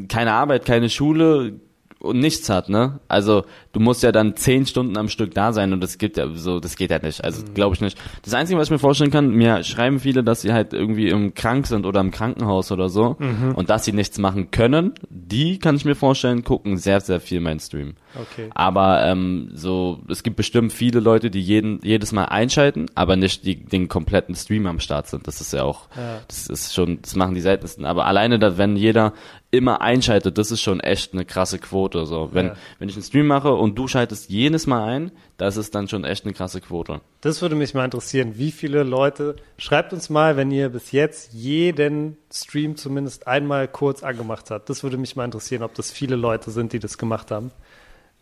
[0.07, 1.59] keine Arbeit, keine Schule,
[1.99, 2.99] und nichts hat, ne?
[3.07, 6.27] Also du musst ja dann zehn Stunden am Stück da sein und das geht ja
[6.33, 7.23] so, das geht ja nicht.
[7.23, 7.97] Also glaube ich nicht.
[8.23, 11.33] Das Einzige, was ich mir vorstellen kann, mir schreiben viele, dass sie halt irgendwie im
[11.33, 13.53] krank sind oder im Krankenhaus oder so mhm.
[13.55, 14.93] und dass sie nichts machen können.
[15.09, 17.95] Die kann ich mir vorstellen, gucken sehr, sehr viel Mainstream.
[18.19, 18.49] Okay.
[18.53, 23.45] Aber ähm, so, es gibt bestimmt viele Leute, die jeden jedes Mal einschalten, aber nicht
[23.45, 25.27] die den kompletten Stream am Start sind.
[25.27, 26.21] Das ist ja auch, ja.
[26.27, 27.85] das ist schon, das machen die seltensten.
[27.85, 29.13] Aber alleine, da, wenn jeder
[29.51, 32.05] immer einschaltet, das ist schon echt eine krasse Quote.
[32.05, 32.55] So, wenn, ja.
[32.79, 36.03] wenn ich einen Stream mache und du schaltest jedes Mal ein, das ist dann schon
[36.03, 37.01] echt eine krasse Quote.
[37.21, 38.37] Das würde mich mal interessieren.
[38.37, 44.03] Wie viele Leute, schreibt uns mal, wenn ihr bis jetzt jeden Stream zumindest einmal kurz
[44.03, 44.69] angemacht habt.
[44.69, 47.51] Das würde mich mal interessieren, ob das viele Leute sind, die das gemacht haben.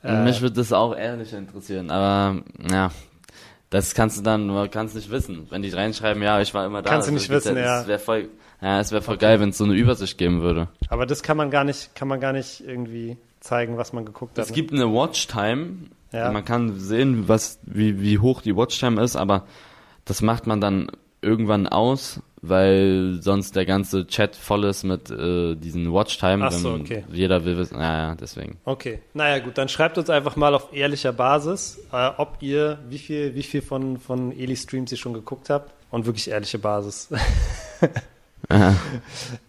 [0.04, 2.92] Äh, mich würde das auch ehrlich interessieren, aber ja,
[3.70, 5.48] das kannst du dann, man kannst nicht wissen.
[5.50, 6.90] Wenn die reinschreiben, ja, ich war immer da.
[6.90, 7.80] Kannst du nicht wissen, ja.
[7.80, 8.30] Das wäre voll,
[8.62, 9.26] ja, es wäre voll okay.
[9.26, 10.68] geil, wenn es so eine Übersicht geben würde.
[10.90, 14.38] Aber das kann man gar nicht, kann man gar nicht irgendwie zeigen, was man geguckt
[14.38, 14.46] hat.
[14.46, 15.90] Es gibt eine Watchtime.
[16.12, 16.32] Ja.
[16.32, 19.48] Man kann sehen, was, wie, wie hoch die Watchtime ist, aber
[20.06, 20.92] das macht man dann
[21.22, 26.46] irgendwann aus, weil sonst der ganze Chat voll ist mit äh, diesen Watchtime.
[26.46, 27.06] Ach so, okay.
[27.10, 28.58] Jeder will wissen, naja, deswegen.
[28.66, 32.98] Okay, naja gut, dann schreibt uns einfach mal auf ehrlicher Basis, äh, ob ihr, wie
[32.98, 37.10] viel, wie viel von, von Eli-Streams ihr schon geguckt habt und wirklich ehrliche Basis.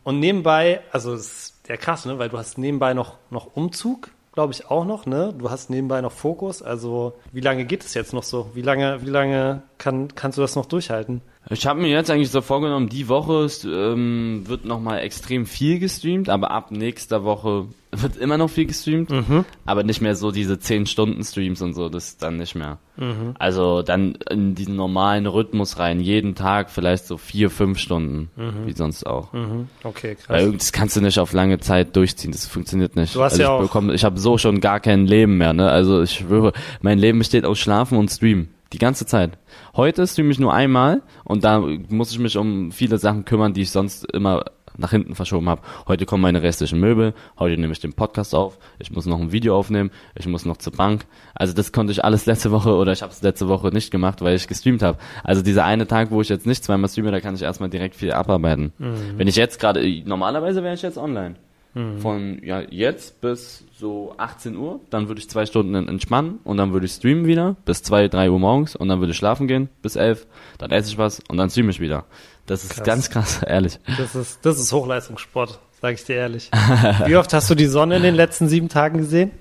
[0.05, 2.19] Und nebenbei, also das ist ja krass, ne?
[2.21, 5.35] Weil du hast nebenbei noch, noch Umzug, glaube ich, auch noch, ne?
[5.37, 6.63] Du hast nebenbei noch Fokus.
[6.63, 8.51] Also wie lange geht es jetzt noch so?
[8.55, 11.23] Wie lange, wie lange kann, kannst du das noch durchhalten?
[11.51, 16.29] Ich habe mir jetzt eigentlich so vorgenommen, die Woche ähm, wird nochmal extrem viel gestreamt,
[16.29, 19.45] aber ab nächster Woche wird immer noch viel gestreamt, mhm.
[19.67, 22.79] aber nicht mehr so diese 10 Stunden Streams und so, das dann nicht mehr.
[22.97, 23.35] Mhm.
[23.39, 28.67] Also dann in diesen normalen Rhythmus rein, jeden Tag vielleicht so vier, fünf Stunden, mhm.
[28.67, 29.33] wie sonst auch.
[29.35, 29.69] Mhm.
[29.83, 30.29] Okay, krass.
[30.29, 33.15] Weil das kannst du nicht auf lange Zeit durchziehen, das funktioniert nicht.
[33.15, 35.53] Du hast also ja ich auch bekomme, ich habe so schon gar kein Leben mehr,
[35.53, 35.69] ne?
[35.69, 38.54] Also ich schwöre, mein Leben besteht aus Schlafen und Streamen.
[38.75, 39.39] Die ganze Zeit.
[39.77, 43.63] Heute streame ich nur einmal und da muss ich mich um viele Sachen kümmern, die
[43.63, 45.63] ich sonst immer nach hinten verschoben habe.
[45.87, 49.31] Heute kommen meine restlichen Möbel, heute nehme ich den Podcast auf, ich muss noch ein
[49.31, 51.07] Video aufnehmen, ich muss noch zur Bank.
[51.37, 54.23] Also das konnte ich alles letzte Woche oder ich habe es letzte Woche nicht gemacht,
[54.23, 54.99] weil ich gestreamt habe.
[55.23, 57.95] Also dieser eine Tag, wo ich jetzt nicht zweimal streame, da kann ich erstmal direkt
[57.95, 58.73] viel abarbeiten.
[58.79, 58.97] Mhm.
[59.17, 61.37] Wenn ich jetzt gerade, normalerweise wäre ich jetzt online.
[61.75, 61.99] Mhm.
[61.99, 66.73] Von ja, jetzt bis so 18 Uhr, dann würde ich zwei Stunden entspannen und dann
[66.73, 69.69] würde ich streamen wieder bis 2, 3 Uhr morgens und dann würde ich schlafen gehen
[69.83, 70.27] bis 11,
[70.59, 72.05] dann esse ich was und dann streame ich wieder.
[72.47, 72.87] Das ist krass.
[72.87, 73.79] ganz krass, ehrlich.
[73.99, 76.51] Das ist, das ist Hochleistungssport, sage ich dir ehrlich.
[77.07, 79.33] Wie oft hast du die Sonne in den letzten sieben Tagen gesehen?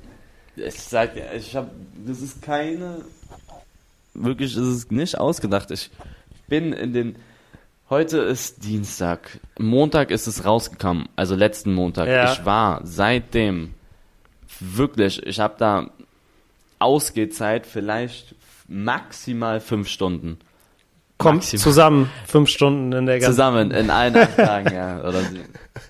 [0.56, 1.70] Ich sag dir, ich habe,
[2.06, 3.02] das ist keine,
[4.16, 5.70] wirklich, das ist nicht ausgedacht.
[5.70, 5.92] Ich
[6.48, 7.16] bin in den
[7.94, 9.40] Heute ist Dienstag.
[9.60, 12.08] Montag ist es rausgekommen, also letzten Montag.
[12.08, 12.34] Ja.
[12.34, 13.76] Ich war seitdem
[14.60, 15.92] wirklich, ich habe da
[16.80, 18.34] Ausgehzeit vielleicht
[18.68, 20.40] maximal fünf Stunden.
[21.18, 25.00] Kommt zusammen fünf Stunden in der ganzen Zusammen in allen acht Tagen, ja.
[25.02, 25.22] Oder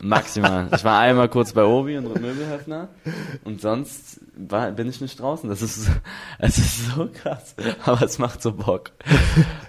[0.02, 0.68] maximal.
[0.76, 2.90] Ich war einmal kurz bei Obi und Möbelhöfner
[3.44, 5.50] und sonst war, bin ich nicht draußen.
[5.50, 5.90] Das ist,
[6.40, 7.56] es ist so krass.
[7.86, 8.92] Aber es macht so Bock.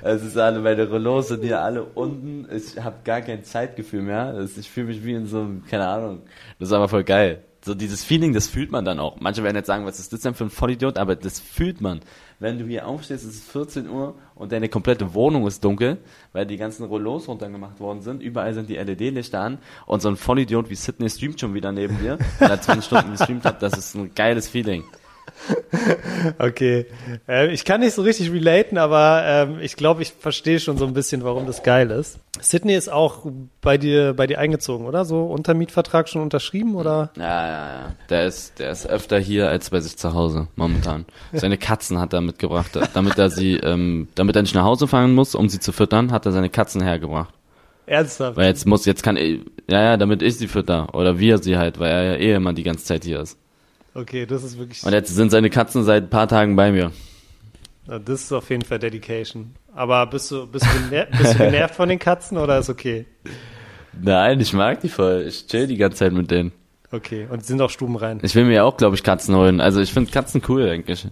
[0.03, 2.47] es ist alle, meine Rollos sind hier alle unten.
[2.55, 4.47] Ich habe gar kein Zeitgefühl mehr.
[4.57, 6.23] Ich fühle mich wie in so einem, keine Ahnung.
[6.59, 7.43] Das ist aber voll geil.
[7.65, 9.19] So dieses Feeling, das fühlt man dann auch.
[9.21, 10.99] Manche werden jetzt sagen, was ist das denn für ein Vollidiot?
[10.99, 12.01] Aber das fühlt man
[12.45, 15.99] wenn du hier aufstehst, es ist 14 Uhr und deine komplette Wohnung ist dunkel,
[16.33, 18.23] weil die ganzen Rollos runtergemacht worden sind.
[18.23, 21.99] Überall sind die LED-Lichter an und so ein Vollidiot wie Sydney streamt schon wieder neben
[21.99, 23.63] dir, weil er 20 Stunden gestreamt hat.
[23.63, 24.85] Das ist ein geiles Feeling.
[26.39, 26.87] okay.
[27.29, 30.87] Äh, ich kann nicht so richtig relaten, aber ähm, ich glaube, ich verstehe schon so
[30.87, 32.19] ein bisschen, warum das geil ist.
[32.41, 33.27] Sydney ist auch
[33.61, 35.05] bei dir, bei dir eingezogen, oder?
[35.05, 37.11] So Untermietvertrag schon unterschrieben, oder?
[37.17, 37.95] Ja, ja, ja.
[38.09, 41.05] Der ist, der ist öfter hier als bei sich zu Hause, momentan.
[41.33, 45.15] Seine Katzen hat er mitgebracht, damit er sie, ähm, damit er nicht nach Hause fahren
[45.15, 47.33] muss, um sie zu füttern, hat er seine Katzen hergebracht.
[47.87, 48.37] Ernsthaft?
[48.37, 50.95] Weil jetzt muss, jetzt kann ja, ja, damit ich sie fütter.
[50.95, 53.39] Oder wir sie halt, weil er ja eh immer die ganze Zeit hier ist.
[53.95, 54.83] Okay, das ist wirklich.
[54.85, 56.91] Und jetzt sind seine Katzen seit ein paar Tagen bei mir.
[57.87, 59.55] Das ist auf jeden Fall Dedication.
[59.75, 63.07] Aber bist du, bist du, genervt, bist du genervt von den Katzen oder ist okay?
[64.01, 65.25] Nein, ich mag die voll.
[65.29, 66.53] Ich chill die ganze Zeit mit denen.
[66.91, 68.21] Okay, und sind auch Stuben rein.
[68.23, 69.61] Ich will mir auch, glaube ich, Katzen holen.
[69.61, 71.07] Also ich finde Katzen cool, eigentlich.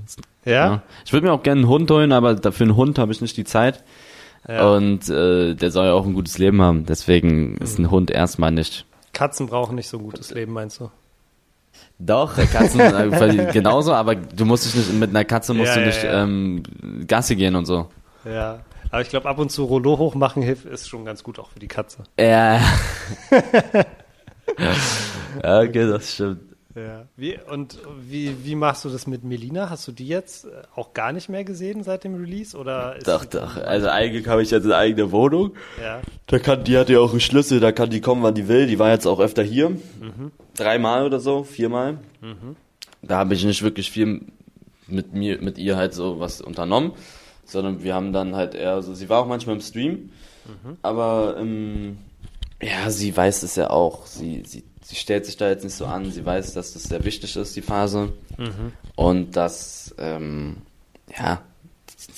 [0.45, 0.53] Ja?
[0.53, 0.83] ja?
[1.05, 3.37] Ich würde mir auch gerne einen Hund holen, aber für einen Hund habe ich nicht
[3.37, 3.83] die Zeit.
[4.49, 4.71] Ja.
[4.71, 6.87] Und äh, der soll ja auch ein gutes Leben haben.
[6.87, 8.87] Deswegen ist ein Hund erstmal nicht.
[9.13, 10.91] Katzen brauchen nicht so ein gutes Leben, meinst du?
[11.99, 12.81] Doch, Katzen
[13.13, 16.23] äh, genauso, aber du musst dich nicht, mit einer Katze musst ja, du nicht ja,
[16.23, 16.63] Ähm,
[17.07, 17.89] Gassi gehen und so.
[18.25, 21.51] Ja, aber ich glaube, ab und zu Rollo hochmachen hilft, ist schon ganz gut auch
[21.51, 22.05] für die Katze.
[22.19, 22.61] Ja.
[25.43, 26.52] ja, okay, das stimmt.
[26.75, 27.07] Ja.
[27.17, 29.69] Wie, und wie, wie machst du das mit Melina?
[29.69, 32.57] Hast du die jetzt äh, auch gar nicht mehr gesehen seit dem Release?
[32.57, 33.57] Oder doch, doch.
[33.57, 35.55] Also eigentlich habe ich jetzt eine eigene Wohnung.
[35.81, 36.01] Ja.
[36.27, 38.67] Da kann, die hat ja auch einen Schlüssel, da kann die kommen, wann die will.
[38.67, 39.71] Die war jetzt auch öfter hier.
[39.71, 40.33] Mhm.
[40.57, 41.99] Dreimal oder so, viermal.
[42.21, 42.57] Mhm.
[43.03, 44.23] Da habe ich nicht wirklich viel
[44.87, 46.93] mit mir, mit ihr halt so was unternommen.
[47.45, 50.11] Sondern wir haben dann halt eher so, sie war auch manchmal im Stream.
[50.47, 50.79] Mhm.
[50.81, 51.99] Aber ähm,
[52.63, 54.07] ja, sie weiß es ja auch.
[54.07, 57.05] Sie, sie sie stellt sich da jetzt nicht so an, sie weiß, dass das sehr
[57.05, 58.13] wichtig ist, die Phase.
[58.39, 58.73] Mhm.
[58.97, 60.59] Und dass, ähm,
[61.17, 61.43] ja,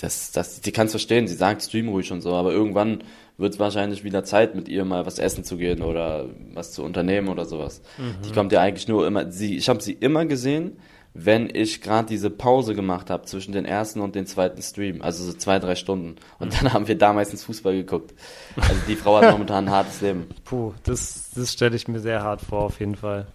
[0.00, 3.04] das, das, die kann es verstehen, sie sagt stream ruhig und so, aber irgendwann
[3.36, 6.84] wird es wahrscheinlich wieder Zeit, mit ihr mal was essen zu gehen oder was zu
[6.84, 7.82] unternehmen oder sowas.
[7.98, 8.22] Mhm.
[8.26, 10.76] Die kommt ja eigentlich nur immer, sie, ich habe sie immer gesehen,
[11.14, 15.24] wenn ich gerade diese Pause gemacht habe zwischen den ersten und den zweiten Stream, also
[15.24, 16.16] so zwei, drei Stunden.
[16.40, 18.12] Und dann haben wir da meistens Fußball geguckt.
[18.56, 20.26] Also die Frau hat momentan ein hartes Leben.
[20.44, 23.26] Puh, das, das stelle ich mir sehr hart vor, auf jeden Fall.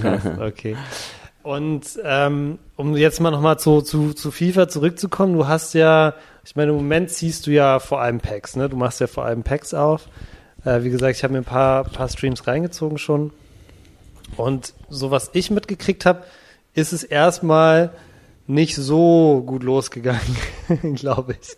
[0.00, 0.76] Krass, okay.
[1.42, 6.54] Und ähm, um jetzt mal nochmal zu, zu, zu FIFA zurückzukommen, du hast ja, ich
[6.54, 8.68] meine, im Moment ziehst du ja vor allem Packs, ne?
[8.68, 10.08] Du machst ja vor allem Packs auf.
[10.64, 13.32] Äh, wie gesagt, ich habe mir ein paar, paar Streams reingezogen schon.
[14.36, 16.22] Und so was ich mitgekriegt habe,
[16.78, 17.90] ist es erstmal
[18.46, 20.36] nicht so gut losgegangen,
[20.94, 21.56] glaube ich.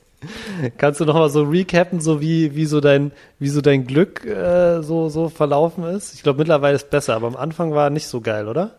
[0.76, 4.24] Kannst du noch mal so recappen, so wie, wie so dein, wie so dein Glück
[4.26, 6.14] äh, so, so verlaufen ist?
[6.14, 8.72] Ich glaube, mittlerweile ist es besser, aber am Anfang war nicht so geil, oder?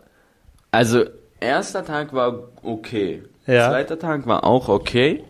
[0.70, 1.04] Also,
[1.40, 3.22] erster Tag war okay.
[3.46, 3.70] Ja.
[3.70, 5.24] Zweiter Tag war auch okay.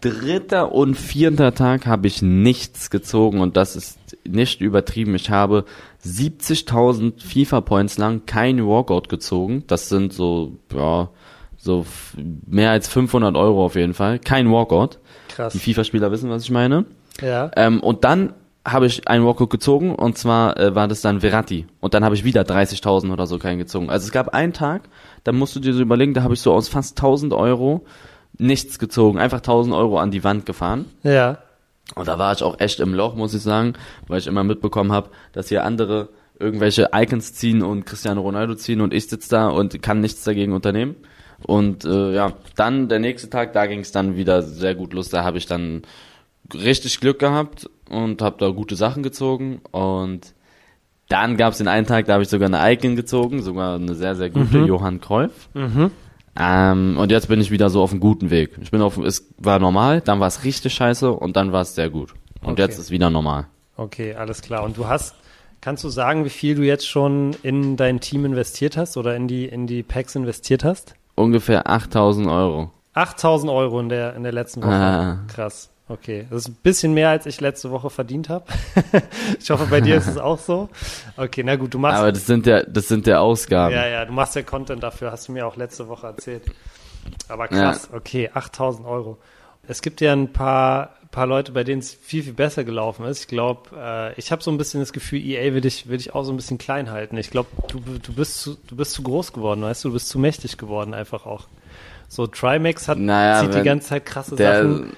[0.00, 5.14] Dritter und vierter Tag habe ich nichts gezogen und das ist nicht übertrieben.
[5.14, 5.64] Ich habe
[6.04, 9.64] 70.000 FIFA-Points lang kein Walkout gezogen.
[9.66, 11.10] Das sind so, ja,
[11.56, 11.86] so
[12.46, 14.18] mehr als 500 Euro auf jeden Fall.
[14.18, 14.98] Kein Walkout.
[15.28, 15.52] Krass.
[15.52, 16.86] Die FIFA-Spieler wissen, was ich meine.
[17.20, 17.50] Ja.
[17.56, 18.34] Ähm, und dann
[18.66, 21.66] habe ich einen Walkout gezogen und zwar äh, war das dann Verratti.
[21.80, 23.88] Und dann habe ich wieder 30.000 oder so keinen gezogen.
[23.88, 24.82] Also es gab einen Tag,
[25.24, 27.84] da musst du dir so überlegen, da habe ich so aus fast 1000 Euro
[28.40, 29.18] nichts gezogen.
[29.18, 30.86] Einfach 1000 Euro an die Wand gefahren.
[31.02, 31.38] Ja.
[31.94, 33.74] Und da war ich auch echt im Loch, muss ich sagen,
[34.06, 38.80] weil ich immer mitbekommen habe, dass hier andere irgendwelche Icons ziehen und Cristiano Ronaldo ziehen
[38.80, 40.96] und ich sitze da und kann nichts dagegen unternehmen.
[41.42, 45.08] Und äh, ja, dann der nächste Tag, da ging es dann wieder sehr gut los.
[45.08, 45.82] Da habe ich dann
[46.54, 49.60] richtig Glück gehabt und habe da gute Sachen gezogen.
[49.70, 50.34] Und
[51.08, 53.94] dann gab es den einen Tag, da habe ich sogar eine Icon gezogen, sogar eine
[53.94, 54.66] sehr, sehr gute mhm.
[54.66, 55.48] Johann Cruyff.
[55.54, 55.90] Mhm.
[56.36, 58.56] Ähm, und jetzt bin ich wieder so auf einem guten Weg.
[58.62, 61.74] Ich bin auf, es war normal, dann war es richtig scheiße und dann war es
[61.74, 62.14] sehr gut.
[62.42, 62.62] Und okay.
[62.62, 63.46] jetzt ist wieder normal.
[63.76, 64.62] Okay, alles klar.
[64.62, 65.14] Und du hast,
[65.60, 69.28] kannst du sagen, wie viel du jetzt schon in dein Team investiert hast oder in
[69.28, 70.94] die, in die Packs investiert hast?
[71.14, 72.70] Ungefähr 8000 Euro.
[72.94, 74.72] 8000 Euro in der, in der letzten Woche.
[74.72, 75.18] Ah.
[75.28, 75.70] Krass.
[75.90, 78.44] Okay, das ist ein bisschen mehr, als ich letzte Woche verdient habe.
[79.40, 80.68] ich hoffe, bei dir ist es auch so.
[81.16, 81.98] Okay, na gut, du machst.
[81.98, 83.74] Aber das sind ja, das sind ja Ausgaben.
[83.74, 86.44] Ja, ja, du machst ja Content dafür, hast du mir auch letzte Woche erzählt.
[87.28, 87.98] Aber krass, ja.
[87.98, 89.18] okay, 8000 Euro.
[89.66, 93.22] Es gibt ja ein paar, paar Leute, bei denen es viel, viel besser gelaufen ist.
[93.22, 96.14] Ich glaube, äh, ich habe so ein bisschen das Gefühl, EA will dich, will dich
[96.14, 97.16] auch so ein bisschen klein halten.
[97.16, 100.08] Ich glaube, du, du, bist zu, du bist zu groß geworden, weißt du, du bist
[100.08, 101.48] zu mächtig geworden einfach auch.
[102.06, 104.92] So, Trimax hat, naja, zieht die ganze Zeit krasse Sachen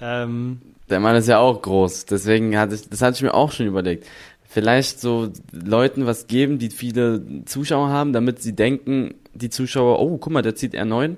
[0.00, 3.52] ähm, der Mann ist ja auch groß, deswegen hatte ich, das hatte ich mir auch
[3.52, 4.06] schon überlegt.
[4.48, 10.16] Vielleicht so Leuten was geben, die viele Zuschauer haben, damit sie denken, die Zuschauer, oh,
[10.18, 11.16] guck mal, der zieht R9,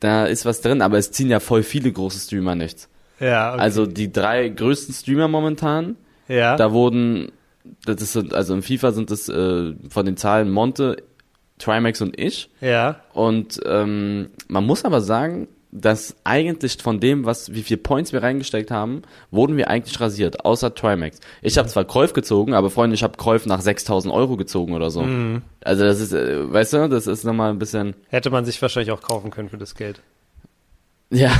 [0.00, 2.88] da ist was drin, aber es ziehen ja voll viele große Streamer nichts.
[3.20, 3.62] Ja, okay.
[3.62, 6.56] Also die drei größten Streamer momentan, ja.
[6.56, 7.32] da wurden,
[7.84, 11.02] das ist, also im FIFA sind es äh, von den Zahlen Monte,
[11.58, 12.50] Trimax und ich.
[12.60, 13.00] Ja.
[13.12, 18.22] Und ähm, man muss aber sagen, dass eigentlich von dem, was wie viel Points wir
[18.22, 21.20] reingesteckt haben, wurden wir eigentlich rasiert, außer Trimax.
[21.42, 24.90] Ich habe zwar Kräuf gezogen, aber Freunde, ich habe Kräuf nach 6000 Euro gezogen oder
[24.90, 25.02] so.
[25.02, 25.42] Mhm.
[25.62, 28.90] Also das ist, äh, weißt du, das ist nochmal ein bisschen, Hätte man sich wahrscheinlich
[28.90, 30.00] auch kaufen können für das Geld.
[31.10, 31.32] ja,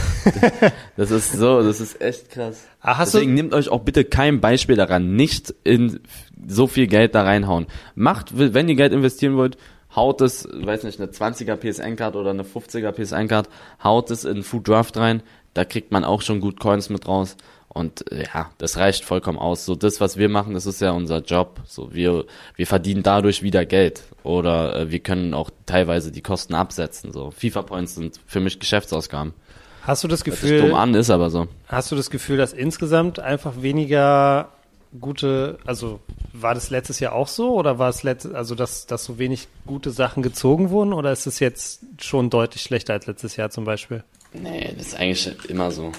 [0.96, 2.66] das ist so, das ist echt krass.
[2.80, 6.00] Ah, hast Deswegen nehmt euch auch bitte kein Beispiel daran, nicht in
[6.46, 7.66] so viel Geld da reinhauen.
[7.96, 9.58] Macht, wenn ihr Geld investieren wollt,
[9.94, 13.48] haut es, weiß nicht, eine 20er PSN-Card oder eine 50er PSN-Card,
[13.82, 15.22] haut es in Food Draft rein,
[15.54, 17.36] da kriegt man auch schon gut Coins mit raus.
[17.72, 19.64] Und äh, ja, das reicht vollkommen aus.
[19.64, 21.60] So das, was wir machen, das ist ja unser Job.
[21.66, 22.24] So wir,
[22.56, 27.12] wir verdienen dadurch wieder Geld oder äh, wir können auch teilweise die Kosten absetzen.
[27.12, 29.34] So FIFA Points sind für mich Geschäftsausgaben.
[29.82, 31.46] Hast du das Hört sich Gefühl, dumm an, ist aber so.
[31.68, 34.50] hast du das Gefühl, dass insgesamt einfach weniger
[34.98, 36.00] gute, also
[36.32, 39.48] war das letztes Jahr auch so oder war es letztes, also dass, dass so wenig
[39.66, 43.64] gute Sachen gezogen wurden oder ist es jetzt schon deutlich schlechter als letztes Jahr zum
[43.64, 44.02] Beispiel?
[44.32, 45.92] Nee, das ist eigentlich immer so.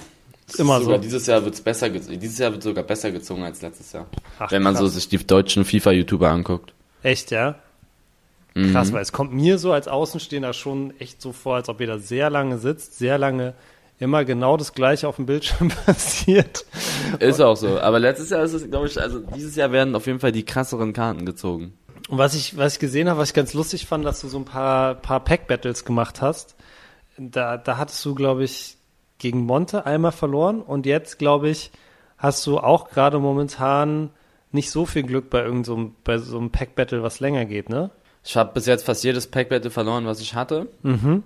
[0.57, 1.03] Immer sogar so.
[1.03, 4.07] Dieses Jahr wird's besser, dieses Jahr wird sogar besser gezogen als letztes Jahr.
[4.39, 4.95] Ach, wenn man so krass.
[4.95, 6.73] sich die deutschen FIFA-YouTuber anguckt.
[7.03, 7.55] Echt, ja?
[8.53, 8.73] Mhm.
[8.73, 11.97] Krass, weil es kommt mir so als Außenstehender schon echt so vor, als ob da
[11.99, 13.53] sehr lange sitzt, sehr lange
[14.01, 16.65] immer genau das Gleiche auf dem Bildschirm passiert.
[17.19, 17.79] Ist auch so.
[17.79, 20.43] Aber letztes Jahr ist es, glaube ich, also dieses Jahr werden auf jeden Fall die
[20.43, 21.73] krasseren Karten gezogen.
[22.09, 24.37] Und was ich, was ich gesehen habe, was ich ganz lustig fand, dass du so
[24.39, 26.55] ein paar, paar Pack-Battles gemacht hast.
[27.17, 28.75] Da, da hattest du, glaube ich,
[29.19, 31.71] gegen Monte einmal verloren und jetzt, glaube ich,
[32.17, 34.09] hast du auch gerade momentan
[34.51, 37.69] nicht so viel Glück bei irgendeinem, so einem- bei so einem Pack-Battle, was länger geht,
[37.69, 37.91] ne?
[38.23, 40.67] Ich habe bis jetzt fast jedes Pack-Battle verloren, was ich hatte.
[40.83, 41.23] Mhm.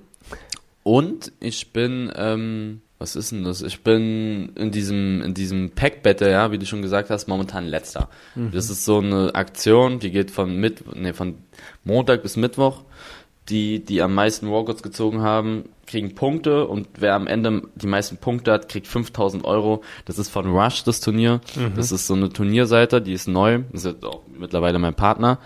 [0.85, 3.63] Und ich bin, ähm, was ist denn das?
[3.63, 8.07] Ich bin in diesem, in diesem Pack-Battle, ja, wie du schon gesagt hast, momentan letzter.
[8.51, 11.39] Das ist so eine Aktion, die geht von mit, nee, von
[11.83, 12.83] Montag bis Mittwoch.
[13.49, 18.17] Die, die am meisten Walkouts gezogen haben, kriegen Punkte und wer am Ende die meisten
[18.17, 19.83] Punkte hat, kriegt 5000 Euro.
[20.05, 21.41] Das ist von Rush, das Turnier.
[21.75, 23.61] Das ist so eine Turnierseite, die ist neu.
[23.71, 25.39] Das ist auch mittlerweile mein Partner.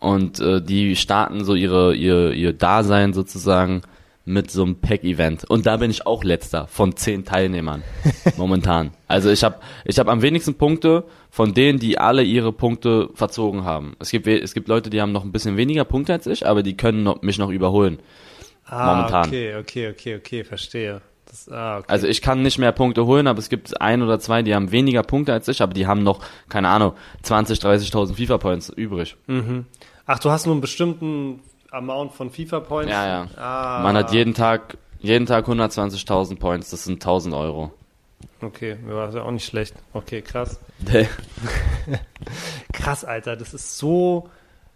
[0.00, 3.82] Und äh, die starten so ihre, ihr, ihr Dasein sozusagen
[4.26, 5.44] mit so einem Pack-Event.
[5.48, 7.82] Und da bin ich auch letzter von zehn Teilnehmern
[8.36, 8.90] momentan.
[9.06, 13.64] Also ich habe ich hab am wenigsten Punkte von denen, die alle ihre Punkte verzogen
[13.64, 13.96] haben.
[14.00, 16.64] Es gibt, es gibt Leute, die haben noch ein bisschen weniger Punkte als ich, aber
[16.64, 18.00] die können noch, mich noch überholen.
[18.64, 19.28] Ah, Momentan.
[19.28, 21.00] okay, okay, okay, okay, verstehe.
[21.26, 21.86] Das, ah, okay.
[21.88, 24.72] Also ich kann nicht mehr Punkte holen, aber es gibt ein oder zwei, die haben
[24.72, 29.16] weniger Punkte als ich, aber die haben noch, keine Ahnung, 20, 30.000 FIFA-Points übrig.
[29.28, 29.66] Mhm.
[30.04, 31.40] Ach, du hast nur einen bestimmten
[31.76, 32.90] Amount von FIFA-Points?
[32.90, 33.28] Ja, ja.
[33.36, 37.72] Ah, Man hat jeden Tag, jeden Tag 120.000 Points, das sind 1000 Euro.
[38.40, 39.74] Okay, mir war das ja auch nicht schlecht.
[39.92, 40.58] Okay, krass.
[42.72, 44.28] Krass, Alter, das ist so,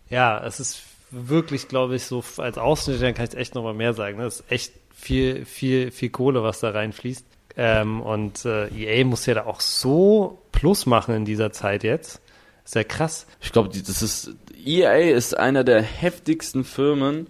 [0.09, 3.95] ja, es ist wirklich, glaube ich, so als Außenstehender kann ich echt noch mal mehr
[3.95, 4.19] sagen.
[4.19, 4.25] ne?
[4.25, 7.25] Das ist echt viel, viel, viel Kohle, was da reinfließt.
[7.57, 12.21] Ähm, und äh, EA muss ja da auch so Plus machen in dieser Zeit jetzt.
[12.65, 13.27] Ist ja krass.
[13.41, 14.31] Ich glaube, das ist
[14.67, 17.27] EA ist einer der heftigsten Firmen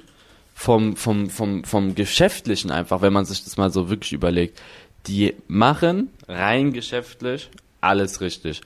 [0.54, 4.60] vom vom vom vom geschäftlichen einfach, wenn man sich das mal so wirklich überlegt.
[5.06, 8.60] Die machen rein geschäftlich alles richtig.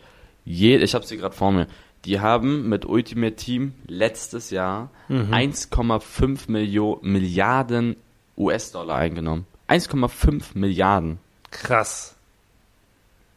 [0.45, 1.67] Je, ich habe sie gerade vor mir.
[2.05, 7.97] Die haben mit Ultimate Team letztes Jahr 1,5 Millio Milliarden
[8.37, 9.47] US-Dollar eingenommen.
[9.69, 11.19] 1,5 Milliarden
[11.51, 12.15] Krass.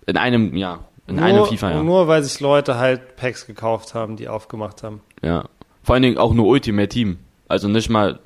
[0.06, 1.84] in einem Jahr, in einem FIFA-Jahr.
[1.84, 5.02] Nur weil sich Leute halt Packs gekauft haben, die aufgemacht haben.
[5.24, 5.46] Ja.
[5.84, 7.18] Vor allen Dingen auch nur Ultimate Team.
[7.48, 8.20] Also nicht mal.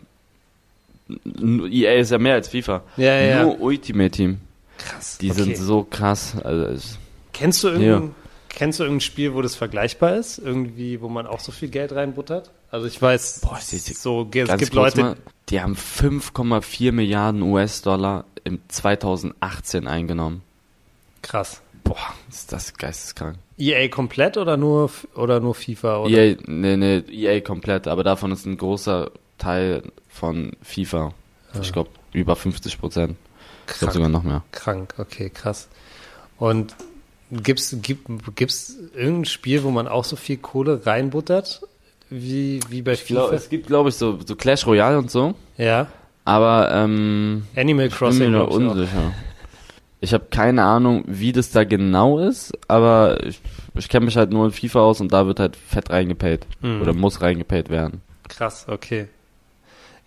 [1.25, 2.81] EA ist ja mehr als FIFA.
[2.97, 3.43] Ja, ja, ja.
[3.43, 4.39] Nur Ultimate Team.
[4.77, 5.17] Krass.
[5.19, 5.43] Die okay.
[5.43, 6.35] sind so krass.
[6.43, 6.97] Also
[7.33, 8.15] Kennst du irgendein,
[8.49, 10.37] kennst du irgendein Spiel, wo das vergleichbar ist?
[10.39, 12.51] Irgendwie, wo man auch so viel Geld reinbuttert?
[12.71, 15.15] Also ich weiß, Boah, ich- ich- so, es ganz gibt Leute, mal,
[15.49, 20.41] die haben 5,4 Milliarden US-Dollar im 2018 eingenommen.
[21.21, 21.61] krass.
[21.83, 21.97] Boah,
[22.29, 23.37] ist das geisteskrank.
[23.57, 25.99] EA komplett oder nur, oder nur FIFA?
[26.01, 26.09] Oder?
[26.11, 31.13] EA, nee, nee, EA komplett, aber davon ist ein großer Teil von FIFA.
[31.61, 33.17] Ich glaube, über 50 Prozent.
[33.67, 34.43] Ich glaube sogar noch mehr.
[34.51, 35.67] krank, okay, krass.
[36.37, 36.75] Und
[37.31, 41.61] gibt's, gibt, gibt's irgendein Spiel, wo man auch so viel Kohle reinbuttert?
[42.09, 43.35] Wie, wie bei Ich glaub, FIFA?
[43.35, 45.33] es gibt, glaube ich, so, so Clash Royale und so.
[45.57, 45.87] ja.
[46.23, 48.31] Aber ähm, Animal ich bin Crossing.
[48.31, 49.11] mir glaub unsicher.
[50.03, 53.39] Ich habe keine Ahnung, wie das da genau ist, aber ich,
[53.75, 56.47] ich kenne mich halt nur in FIFA aus und da wird halt fett reingepayt.
[56.61, 56.81] Mhm.
[56.81, 58.01] Oder muss reingepayt werden.
[58.27, 59.07] Krass, okay.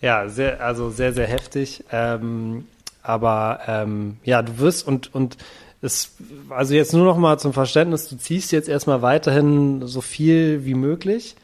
[0.00, 1.84] Ja, sehr, also sehr, sehr heftig.
[1.92, 2.66] Ähm,
[3.02, 5.36] aber ähm, ja, du wirst und und
[5.80, 6.16] es,
[6.48, 10.74] also jetzt nur noch mal zum Verständnis, du ziehst jetzt erstmal weiterhin so viel wie
[10.74, 11.36] möglich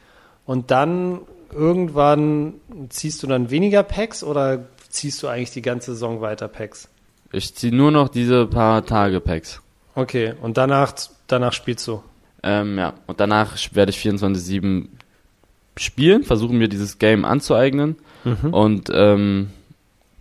[0.45, 1.19] und dann
[1.53, 2.55] irgendwann
[2.89, 6.89] ziehst du dann weniger Packs oder ziehst du eigentlich die ganze Saison weiter Packs?
[7.31, 9.61] Ich ziehe nur noch diese paar Tage Packs.
[9.95, 10.93] Okay, und danach,
[11.27, 12.03] danach spielst du?
[12.43, 14.87] Ähm, ja, und danach werde ich 24-7
[15.77, 18.53] spielen, versuchen mir dieses Game anzueignen Mhm.
[18.53, 19.49] und ähm,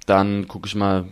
[0.07, 1.05] dann gucke ich mal,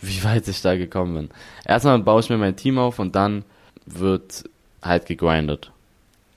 [0.00, 1.30] wie weit ich da gekommen bin.
[1.64, 3.44] Erstmal baue ich mir mein Team auf und dann
[3.86, 4.44] wird
[4.82, 5.72] halt gegrindet.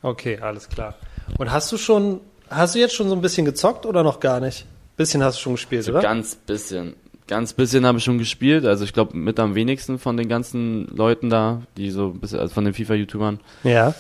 [0.02, 0.95] Okay, alles klar.
[1.38, 2.19] Und hast du schon,
[2.50, 4.65] hast du jetzt schon so ein bisschen gezockt oder noch gar nicht?
[4.97, 6.02] Bisschen hast du schon gespielt, So oder?
[6.02, 6.95] ganz bisschen.
[7.32, 8.65] Ganz bisschen habe ich schon gespielt.
[8.65, 12.39] Also ich glaube mit am wenigsten von den ganzen Leuten da, die so ein bisschen,
[12.39, 13.94] also von den FIFA-YouTubern, Ja.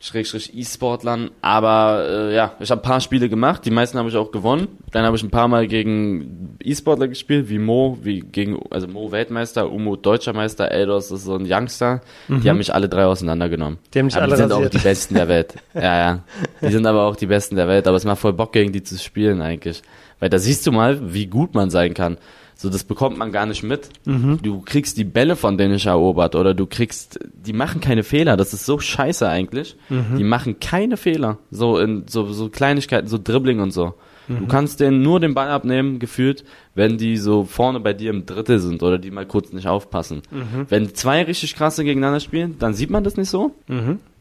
[0.00, 1.30] Schrägstrich E-Sportlern.
[1.40, 3.64] Aber äh, ja, ich habe ein paar Spiele gemacht.
[3.64, 4.68] Die meisten habe ich auch gewonnen.
[4.92, 9.10] Dann habe ich ein paar Mal gegen E-Sportler gespielt, wie Mo, wie gegen, also Mo
[9.10, 12.02] Weltmeister, Umo Deutscher Meister, Eldos ist so ein Youngster.
[12.28, 13.78] Die haben mich alle drei auseinandergenommen.
[13.94, 15.54] Die haben dich Aber alle die sind auch die Besten der Welt.
[15.74, 16.22] Ja, ja.
[16.60, 17.88] Die sind aber auch die Besten der Welt.
[17.88, 19.82] Aber es macht voll Bock, gegen die zu spielen eigentlich.
[20.20, 22.18] Weil da siehst du mal, wie gut man sein kann.
[22.60, 23.88] So, das bekommt man gar nicht mit.
[24.04, 24.40] Mhm.
[24.42, 28.36] Du kriegst die Bälle von denen nicht erobert oder du kriegst, die machen keine Fehler.
[28.36, 29.76] Das ist so scheiße eigentlich.
[29.88, 30.16] Mhm.
[30.18, 31.38] Die machen keine Fehler.
[31.52, 33.94] So in so, so Kleinigkeiten, so Dribbling und so.
[34.26, 34.48] Du Mhm.
[34.48, 36.44] kannst denen nur den Ball abnehmen, gefühlt,
[36.74, 40.20] wenn die so vorne bei dir im Drittel sind oder die mal kurz nicht aufpassen.
[40.68, 43.52] Wenn zwei richtig krasse gegeneinander spielen, dann sieht man das nicht so.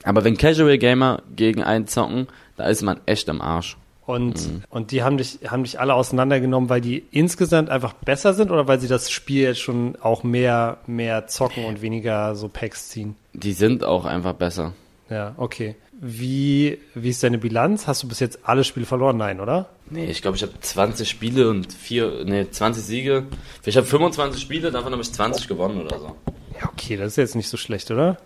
[0.04, 3.78] Aber wenn Casual Gamer gegen einen zocken, da ist man echt am Arsch.
[4.08, 4.64] Und, Mhm.
[4.70, 8.68] und die haben dich, haben dich alle auseinandergenommen, weil die insgesamt einfach besser sind oder
[8.68, 13.16] weil sie das Spiel jetzt schon auch mehr, mehr zocken und weniger so Packs ziehen?
[13.34, 14.74] Die sind auch einfach besser.
[15.10, 15.76] Ja, okay.
[16.00, 17.86] Wie, wie ist deine Bilanz?
[17.88, 19.18] Hast du bis jetzt alle Spiele verloren?
[19.18, 19.68] Nein, oder?
[19.90, 23.24] Nee, ich glaube, ich habe 20 Spiele und vier, nee, 20 Siege.
[23.66, 26.16] Ich habe 25 Spiele, davon habe ich 20 gewonnen oder so.
[26.62, 28.18] Ja, okay, das ist jetzt nicht so schlecht, oder?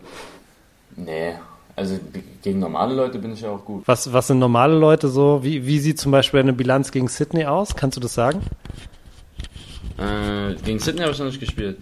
[0.95, 1.33] Nee,
[1.75, 1.99] also
[2.41, 3.83] gegen normale Leute bin ich ja auch gut.
[3.85, 5.43] Was, was sind normale Leute so?
[5.43, 7.75] Wie, wie sieht zum Beispiel eine Bilanz gegen Sydney aus?
[7.75, 8.41] Kannst du das sagen?
[9.97, 11.77] Äh, gegen Sydney habe ich noch nicht gespielt.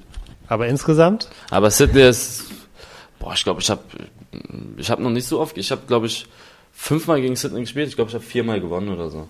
[0.48, 1.30] Aber insgesamt?
[1.50, 2.46] Aber Sydney ist,
[3.20, 3.82] boah, ich glaube, ich habe
[4.78, 6.28] ich hab noch nicht so oft, ich habe, glaube ich,
[6.74, 7.88] fünfmal gegen Sydney gespielt.
[7.88, 9.28] Ich glaube, ich habe viermal gewonnen oder so.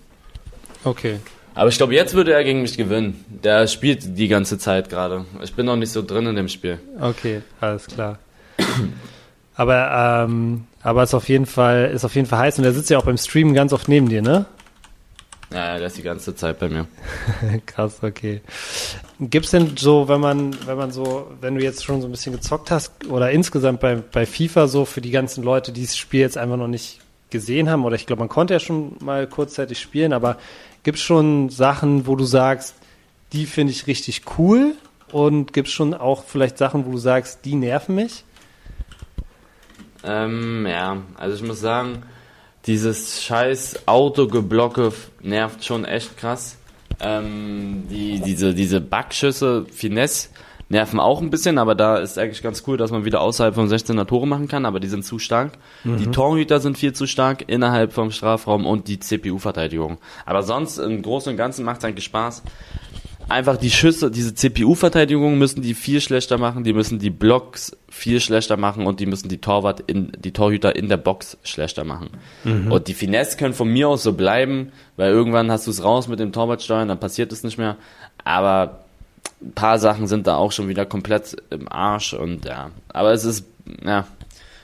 [0.84, 1.20] Okay.
[1.54, 3.24] Aber ich glaube, jetzt würde er gegen mich gewinnen.
[3.28, 5.24] Der spielt die ganze Zeit gerade.
[5.42, 6.78] Ich bin noch nicht so drin in dem Spiel.
[7.00, 8.18] Okay, alles klar.
[9.60, 12.88] Aber, ähm, aber ist auf jeden Fall, ist auf jeden Fall heiß und der sitzt
[12.88, 14.46] ja auch beim Streamen ganz oft neben dir, ne?
[15.52, 16.86] Ja, der ist die ganze Zeit bei mir.
[17.66, 18.40] Krass, okay.
[19.20, 22.32] Gibt's denn so, wenn man, wenn man so, wenn du jetzt schon so ein bisschen
[22.32, 26.20] gezockt hast oder insgesamt bei, bei FIFA so für die ganzen Leute, die das Spiel
[26.20, 29.78] jetzt einfach noch nicht gesehen haben oder ich glaube, man konnte ja schon mal kurzzeitig
[29.78, 30.38] spielen, aber
[30.84, 32.76] gibt's schon Sachen, wo du sagst,
[33.34, 34.72] die finde ich richtig cool
[35.12, 38.24] und gibt's schon auch vielleicht Sachen, wo du sagst, die nerven mich?
[40.04, 42.02] Ähm, ja, also ich muss sagen,
[42.66, 46.56] dieses scheiß Autogeblocke nervt schon echt krass.
[47.00, 50.28] Ähm, die, diese, diese Backschüsse, Finesse,
[50.68, 53.66] nerven auch ein bisschen, aber da ist eigentlich ganz cool, dass man wieder außerhalb vom
[53.66, 55.58] 16er Tore machen kann, aber die sind zu stark.
[55.84, 59.98] Die Torhüter sind viel zu stark innerhalb vom Strafraum und die CPU-Verteidigung.
[60.26, 62.42] Aber sonst im Großen und Ganzen macht es eigentlich Spaß.
[63.30, 68.18] Einfach die Schüsse, diese CPU-Verteidigung müssen die viel schlechter machen, die müssen die Blocks viel
[68.18, 72.10] schlechter machen und die müssen die Torwart in, die Torhüter in der Box schlechter machen.
[72.70, 76.08] Und die Finesse können von mir aus so bleiben, weil irgendwann hast du es raus
[76.08, 77.76] mit dem Torwart steuern, dann passiert es nicht mehr.
[78.24, 78.80] Aber
[79.40, 82.72] ein paar Sachen sind da auch schon wieder komplett im Arsch und ja.
[82.88, 83.46] Aber es ist,
[83.84, 84.06] ja.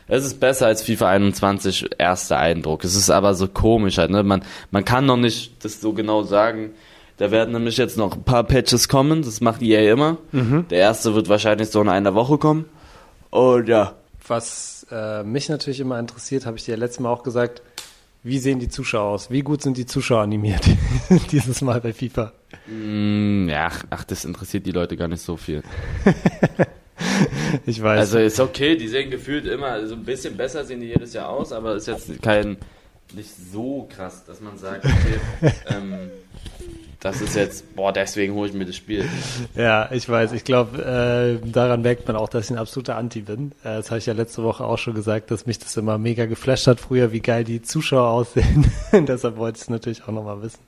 [0.09, 2.83] Es ist besser als FIFA 21, erster Eindruck.
[2.85, 4.25] Es ist aber so komisch halt, ne?
[4.25, 6.71] Man, man kann noch nicht das so genau sagen.
[7.17, 10.19] Da werden nämlich jetzt noch ein paar Patches kommen, das macht EA immer.
[10.71, 12.67] Der erste wird wahrscheinlich so in einer Woche kommen.
[13.31, 13.95] Und ja.
[14.29, 17.63] Was äh, mich natürlich immer interessiert, habe ich dir ja letztes Mal auch gesagt,
[18.23, 19.31] wie sehen die Zuschauer aus?
[19.31, 20.65] Wie gut sind die Zuschauer animiert
[21.31, 22.33] dieses Mal bei FIFA?
[22.67, 25.63] Mm, ja, ach, ach, das interessiert die Leute gar nicht so viel.
[27.67, 27.99] Ich weiß.
[27.99, 31.29] Also ist okay, die sehen gefühlt immer, also ein bisschen besser sehen die jedes Jahr
[31.29, 32.57] aus, aber ist jetzt kein,
[33.17, 36.11] nicht so krass, dass man sagt, okay, ähm,
[37.01, 39.09] das ist jetzt, boah, deswegen hole ich mir das Spiel.
[39.55, 40.33] Ja, ich weiß.
[40.33, 43.53] Ich glaube, äh, daran merkt man auch, dass ich ein absoluter Anti bin.
[43.63, 46.27] Äh, das habe ich ja letzte Woche auch schon gesagt, dass mich das immer mega
[46.27, 48.71] geflasht hat früher, wie geil die Zuschauer aussehen.
[48.93, 50.61] Deshalb wollte ich es natürlich auch nochmal wissen.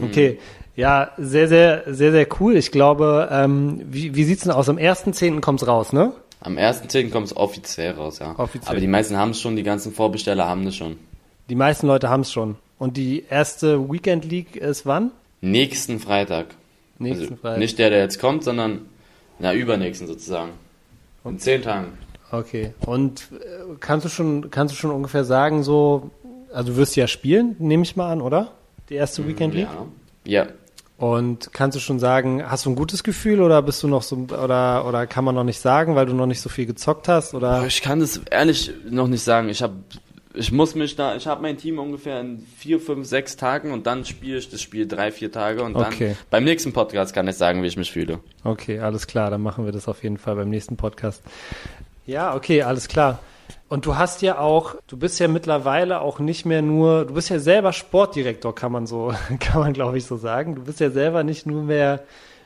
[0.00, 0.38] Okay,
[0.76, 2.56] ja, sehr, sehr, sehr, sehr cool.
[2.56, 4.68] Ich glaube, ähm, wie, wie sieht's denn aus?
[4.68, 5.40] Am 1.10.
[5.40, 6.12] kommt's raus, ne?
[6.40, 7.10] Am 1.10.
[7.10, 8.38] kommt es offiziell raus, ja.
[8.38, 8.70] Offiziell.
[8.70, 10.96] Aber die meisten haben es schon, die ganzen Vorbesteller haben das schon.
[11.48, 12.56] Die meisten Leute haben's schon.
[12.78, 15.10] Und die erste Weekend League ist wann?
[15.40, 16.46] Nächsten Freitag.
[16.98, 17.58] Nächsten also Freitag.
[17.58, 18.82] Nicht der, der jetzt kommt, sondern,
[19.38, 20.52] na, übernächsten sozusagen.
[21.24, 21.98] In zehn Tagen.
[22.30, 22.72] Okay.
[22.84, 26.10] Und äh, kannst du schon, kannst du schon ungefähr sagen, so
[26.52, 28.52] also du wirst ja spielen, nehme ich mal an, oder?
[28.88, 29.68] Die erste Weekend League?
[30.24, 30.44] Ja.
[30.44, 30.48] ja.
[30.96, 34.16] Und kannst du schon sagen, hast du ein gutes Gefühl oder bist du noch so
[34.16, 37.34] oder oder kann man noch nicht sagen, weil du noch nicht so viel gezockt hast
[37.34, 37.64] oder?
[37.66, 39.48] Ich kann das ehrlich noch nicht sagen.
[39.48, 39.74] Ich habe
[40.38, 43.86] ich muss mich da, ich habe mein Team ungefähr in vier, fünf, sechs Tagen und
[43.86, 46.16] dann spiele ich das Spiel drei, vier Tage und dann Okay.
[46.30, 48.20] beim nächsten Podcast kann ich sagen, wie ich mich fühle.
[48.44, 51.22] Okay, alles klar, dann machen wir das auf jeden Fall beim nächsten Podcast.
[52.06, 53.18] Ja, okay, alles klar.
[53.68, 57.28] Und du hast ja auch, du bist ja mittlerweile auch nicht mehr nur, du bist
[57.28, 60.54] ja selber Sportdirektor, kann man so, kann man glaube ich so sagen.
[60.54, 62.02] Du bist ja selber nicht nur mehr,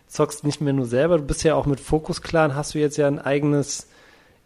[0.08, 2.96] zockst nicht mehr nur selber, du bist ja auch mit Focus Clan, hast du jetzt
[2.96, 3.88] ja ein eigenes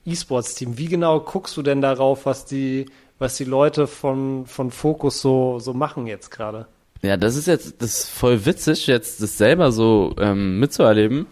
[0.04, 0.78] E-Sports-Team.
[0.78, 2.86] Wie genau guckst du denn darauf, was die,
[3.18, 6.66] was die Leute von, von Focus so, so machen jetzt gerade?
[7.02, 11.26] Ja, das ist jetzt das ist voll witzig, jetzt das selber so ähm, mitzuerleben,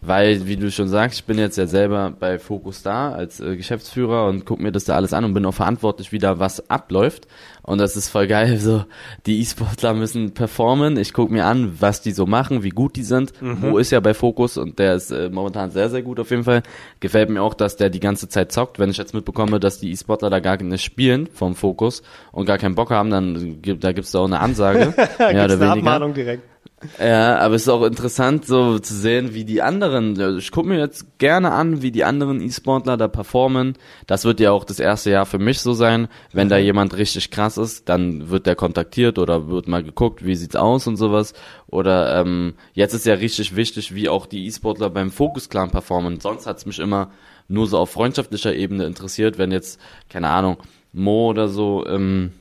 [0.00, 3.56] weil, wie du schon sagst, ich bin jetzt ja selber bei Focus da als äh,
[3.56, 6.70] Geschäftsführer und guck mir das da alles an und bin auch verantwortlich, wie da was
[6.70, 7.26] abläuft.
[7.62, 8.58] Und das ist voll geil.
[8.58, 8.84] So,
[9.26, 10.96] die E-Sportler müssen performen.
[10.96, 13.32] Ich guck mir an, was die so machen, wie gut die sind.
[13.40, 16.44] Mo ist ja bei Focus und der ist äh, momentan sehr, sehr gut auf jeden
[16.44, 16.62] Fall.
[17.00, 18.78] Gefällt mir auch, dass der die ganze Zeit zockt.
[18.78, 22.02] Wenn ich jetzt mitbekomme, dass die E-Sportler da gar nicht spielen vom Fokus
[22.32, 24.86] und gar keinen Bock haben, dann gibt da gibt's da auch eine Ansage.
[24.96, 25.72] Gibt's oder eine weniger.
[25.72, 26.51] Abmahnung direkt.
[26.98, 30.68] Ja, aber es ist auch interessant, so zu sehen, wie die anderen, also ich gucke
[30.68, 33.74] mir jetzt gerne an, wie die anderen E-Sportler da performen.
[34.06, 36.08] Das wird ja auch das erste Jahr für mich so sein.
[36.32, 40.34] Wenn da jemand richtig krass ist, dann wird der kontaktiert oder wird mal geguckt, wie
[40.34, 41.34] sieht's aus und sowas.
[41.68, 46.20] Oder ähm, jetzt ist ja richtig wichtig, wie auch die E-Sportler beim Focus Clan performen.
[46.20, 47.12] Sonst hat's mich immer
[47.48, 50.56] nur so auf freundschaftlicher Ebene interessiert, wenn jetzt, keine Ahnung,
[50.92, 52.32] Mo oder so, ähm,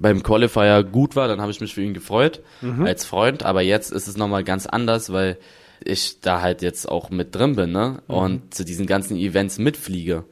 [0.00, 2.40] beim Qualifier gut war, dann habe ich mich für ihn gefreut
[2.86, 5.36] als Freund, aber jetzt ist es nochmal ganz anders, weil
[5.84, 8.02] ich da halt jetzt auch mit drin bin, ne?
[8.08, 10.24] Und zu diesen ganzen Events mitfliege.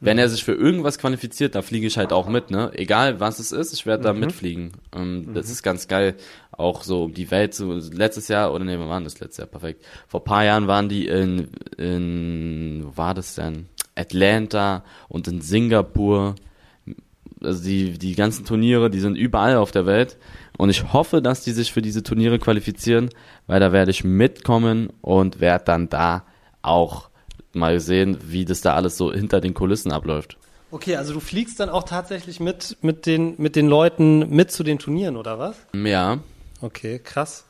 [0.00, 2.70] Wenn er sich für irgendwas qualifiziert, da fliege ich halt auch mit, ne?
[2.74, 4.72] Egal was es ist, ich werde da mitfliegen.
[4.94, 6.14] Ähm, Das ist ganz geil.
[6.52, 9.46] Auch so um die Welt, so letztes Jahr, oder nee, wann waren das letztes Jahr?
[9.46, 9.84] Perfekt.
[10.08, 11.48] Vor ein paar Jahren waren die in,
[11.78, 13.66] in, wo war das denn?
[13.94, 16.34] Atlanta und in Singapur
[17.44, 20.16] also die, die ganzen Turniere, die sind überall auf der Welt.
[20.56, 23.10] Und ich hoffe, dass die sich für diese Turniere qualifizieren,
[23.46, 26.24] weil da werde ich mitkommen und werde dann da
[26.62, 27.08] auch
[27.52, 30.36] mal sehen, wie das da alles so hinter den Kulissen abläuft.
[30.70, 34.64] Okay, also du fliegst dann auch tatsächlich mit, mit, den, mit den Leuten mit zu
[34.64, 35.56] den Turnieren, oder was?
[35.72, 36.18] Ja,
[36.64, 37.44] Okay, krass.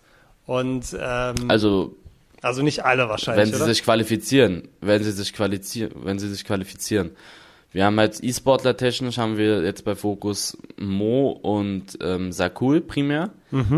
[0.45, 1.97] Und ähm, also
[2.43, 3.73] also nicht alle wahrscheinlich, wenn sie oder?
[3.73, 7.13] sich qualifizieren, wenn sie sich qualifizieren, wenn sie sich qualifizieren.
[7.75, 13.31] Wir haben als E-Sportler technisch haben wir jetzt bei Fokus Mo und ähm, Sakul primär.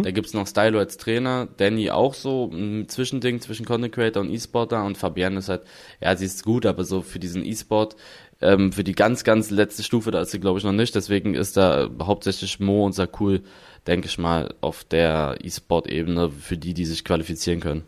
[0.03, 4.31] Da gibt's noch Stylo als Trainer, Danny auch so, ein Zwischending zwischen Content Creator und
[4.31, 5.63] E-Sportler und Fabienne ist halt,
[6.03, 7.97] ja, sie ist gut, aber so für diesen E-Sport,
[8.43, 11.35] ähm, für die ganz, ganz letzte Stufe, da ist sie glaube ich noch nicht, deswegen
[11.35, 13.41] ist da hauptsächlich Mo und Sakul,
[13.87, 17.83] denke ich mal, auf der E-Sport-Ebene für die, die sich qualifizieren können.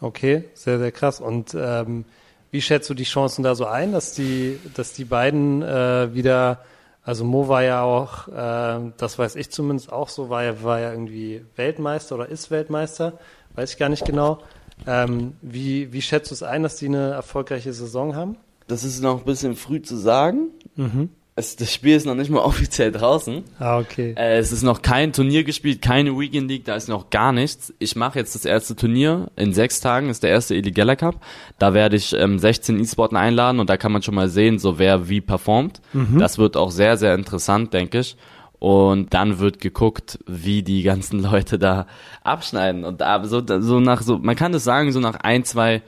[0.00, 1.20] Okay, sehr, sehr krass.
[1.20, 2.04] Und ähm,
[2.50, 6.64] wie schätzt du die Chancen da so ein, dass die, dass die beiden äh, wieder,
[7.02, 10.80] also Mo war ja auch, äh, das weiß ich zumindest auch so, war ja, war
[10.80, 13.18] ja irgendwie Weltmeister oder ist Weltmeister,
[13.54, 14.40] weiß ich gar nicht genau.
[14.86, 18.36] Ähm, wie, wie schätzt du es ein, dass die eine erfolgreiche Saison haben?
[18.66, 20.48] Das ist noch ein bisschen früh zu sagen.
[21.40, 23.42] Es, das Spiel ist noch nicht mal offiziell draußen.
[23.58, 24.14] Ah, okay.
[24.16, 27.72] Äh, es ist noch kein Turnier gespielt, keine Weekend League, da ist noch gar nichts.
[27.78, 31.16] Ich mache jetzt das erste Turnier in sechs Tagen, ist der erste Eligella Cup.
[31.58, 34.78] Da werde ich ähm, 16 E-Sporten einladen und da kann man schon mal sehen, so
[34.78, 35.80] wer wie performt.
[36.18, 38.16] Das wird auch sehr, sehr interessant, denke ich.
[38.58, 41.86] Und dann wird geguckt, wie die ganzen Leute da
[42.22, 42.84] abschneiden.
[42.84, 45.80] Und da so, so nach so, man kann das sagen, so nach ein, zwei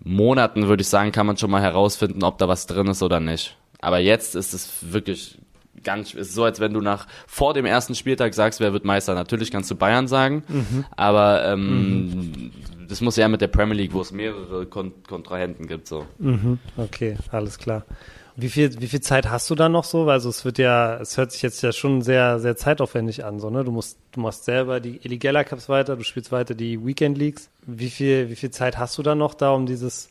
[0.00, 3.20] Monaten würde ich sagen, kann man schon mal herausfinden, ob da was drin ist oder
[3.20, 3.56] nicht.
[3.80, 5.38] Aber jetzt ist es wirklich
[5.82, 9.14] ganz, ist so, als wenn du nach vor dem ersten Spieltag sagst, wer wird Meister.
[9.14, 10.42] Natürlich kannst du Bayern sagen,
[10.96, 12.50] aber ähm,
[12.88, 16.06] das muss ja mit der Premier League, wo es mehrere Kon Kontrahenten gibt, so.
[16.18, 17.84] Mhm, okay, alles klar.
[18.38, 20.10] Wie viel, wie viel Zeit hast du dann noch so?
[20.10, 23.48] Also es wird ja, es hört sich jetzt ja schon sehr, sehr zeitaufwendig an, so,
[23.48, 23.64] ne?
[23.64, 27.48] Du musst, du machst selber die Eligella Cups weiter, du spielst weiter die Weekend Leagues.
[27.64, 30.10] Wie viel, wie viel Zeit hast du dann noch da, um dieses,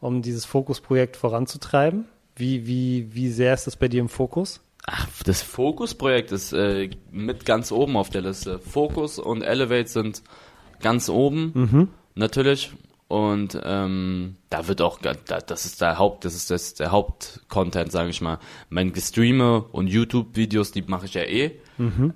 [0.00, 2.04] um dieses Fokusprojekt voranzutreiben?
[2.36, 4.60] Wie, wie, wie sehr ist das bei dir im Fokus?
[4.86, 8.58] Ach, das Fokus-Projekt ist äh, mit ganz oben auf der Liste.
[8.58, 10.22] Focus und Elevate sind
[10.80, 11.52] ganz oben,
[12.14, 12.72] natürlich.
[13.06, 17.92] Und ähm, da wird auch, da, das ist der Haupt, das ist das, der Hauptcontent,
[17.92, 18.38] sage ich mal.
[18.70, 21.52] Mein Gestreame und YouTube-Videos, die mache ich ja eh.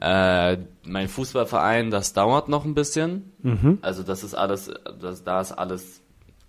[0.01, 3.33] Äh, mein Fußballverein, das dauert noch ein bisschen.
[3.83, 6.03] Also das ist alles, das, da ist alles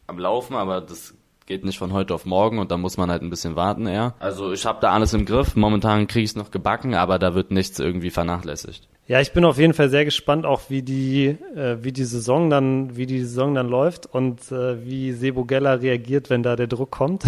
[0.08, 1.14] am Laufen, aber das
[1.50, 4.14] geht nicht von heute auf morgen und da muss man halt ein bisschen warten eher.
[4.20, 5.56] Also ich habe da alles im Griff.
[5.56, 8.88] Momentan kriege ich es noch gebacken, aber da wird nichts irgendwie vernachlässigt.
[9.08, 12.52] Ja, ich bin auf jeden Fall sehr gespannt, auch wie die, äh, wie die Saison
[12.52, 16.68] dann, wie die Saison dann läuft und äh, wie Sebo Geller reagiert, wenn da der
[16.68, 17.24] Druck kommt.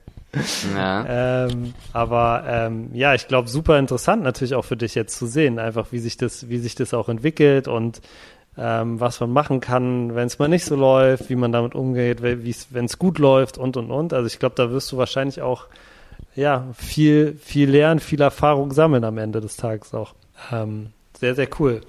[0.74, 1.44] ja.
[1.46, 5.58] ähm, aber ähm, ja, ich glaube, super interessant natürlich auch für dich jetzt zu sehen,
[5.58, 8.00] einfach wie sich das, wie sich das auch entwickelt und
[8.60, 12.20] ähm, was man machen kann, wenn es mal nicht so läuft, wie man damit umgeht,
[12.22, 14.12] wenn es gut läuft und und und.
[14.12, 15.66] Also ich glaube, da wirst du wahrscheinlich auch
[16.36, 20.14] ja viel viel lernen, viel Erfahrung sammeln am Ende des Tages auch.
[20.52, 21.80] Ähm, sehr sehr cool.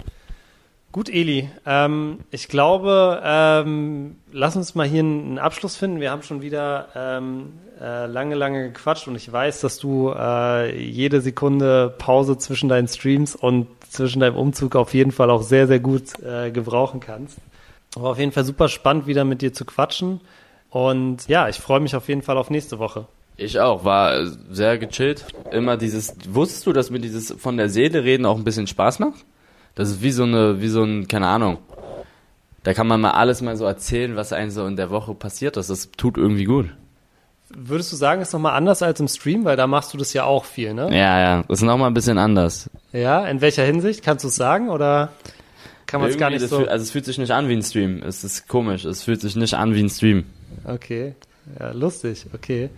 [0.92, 1.48] Gut, Eli.
[1.64, 6.00] Ähm, ich glaube, ähm, lass uns mal hier einen Abschluss finden.
[6.00, 10.78] Wir haben schon wieder ähm, äh, lange, lange gequatscht und ich weiß, dass du äh,
[10.78, 15.66] jede Sekunde Pause zwischen deinen Streams und zwischen deinem Umzug auf jeden Fall auch sehr,
[15.66, 17.38] sehr gut äh, gebrauchen kannst.
[17.94, 20.20] Aber auf jeden Fall super spannend, wieder mit dir zu quatschen.
[20.70, 23.06] Und ja, ich freue mich auf jeden Fall auf nächste Woche.
[23.36, 25.26] Ich auch, war sehr gechillt.
[25.50, 28.98] Immer dieses, wusstest du, dass mir dieses von der Seele reden auch ein bisschen Spaß
[28.98, 29.24] macht?
[29.74, 31.58] Das ist wie so eine, wie so ein, keine Ahnung.
[32.62, 35.56] Da kann man mal alles mal so erzählen, was einem so in der Woche passiert
[35.56, 35.68] ist.
[35.68, 36.70] Das tut irgendwie gut.
[37.56, 40.24] Würdest du sagen, ist nochmal anders als im Stream, weil da machst du das ja
[40.24, 40.88] auch viel, ne?
[40.90, 42.70] Ja, ja, ist nochmal ein bisschen anders.
[42.92, 44.02] Ja, in welcher Hinsicht?
[44.02, 45.12] Kannst du es sagen oder
[45.86, 46.58] kann man es gar nicht so?
[46.58, 48.02] Fühl, also es fühlt sich nicht an wie ein Stream.
[48.02, 48.84] Es ist komisch.
[48.84, 50.24] Es fühlt sich nicht an wie ein Stream.
[50.64, 51.14] Okay,
[51.58, 52.26] ja, lustig.
[52.34, 52.70] Okay.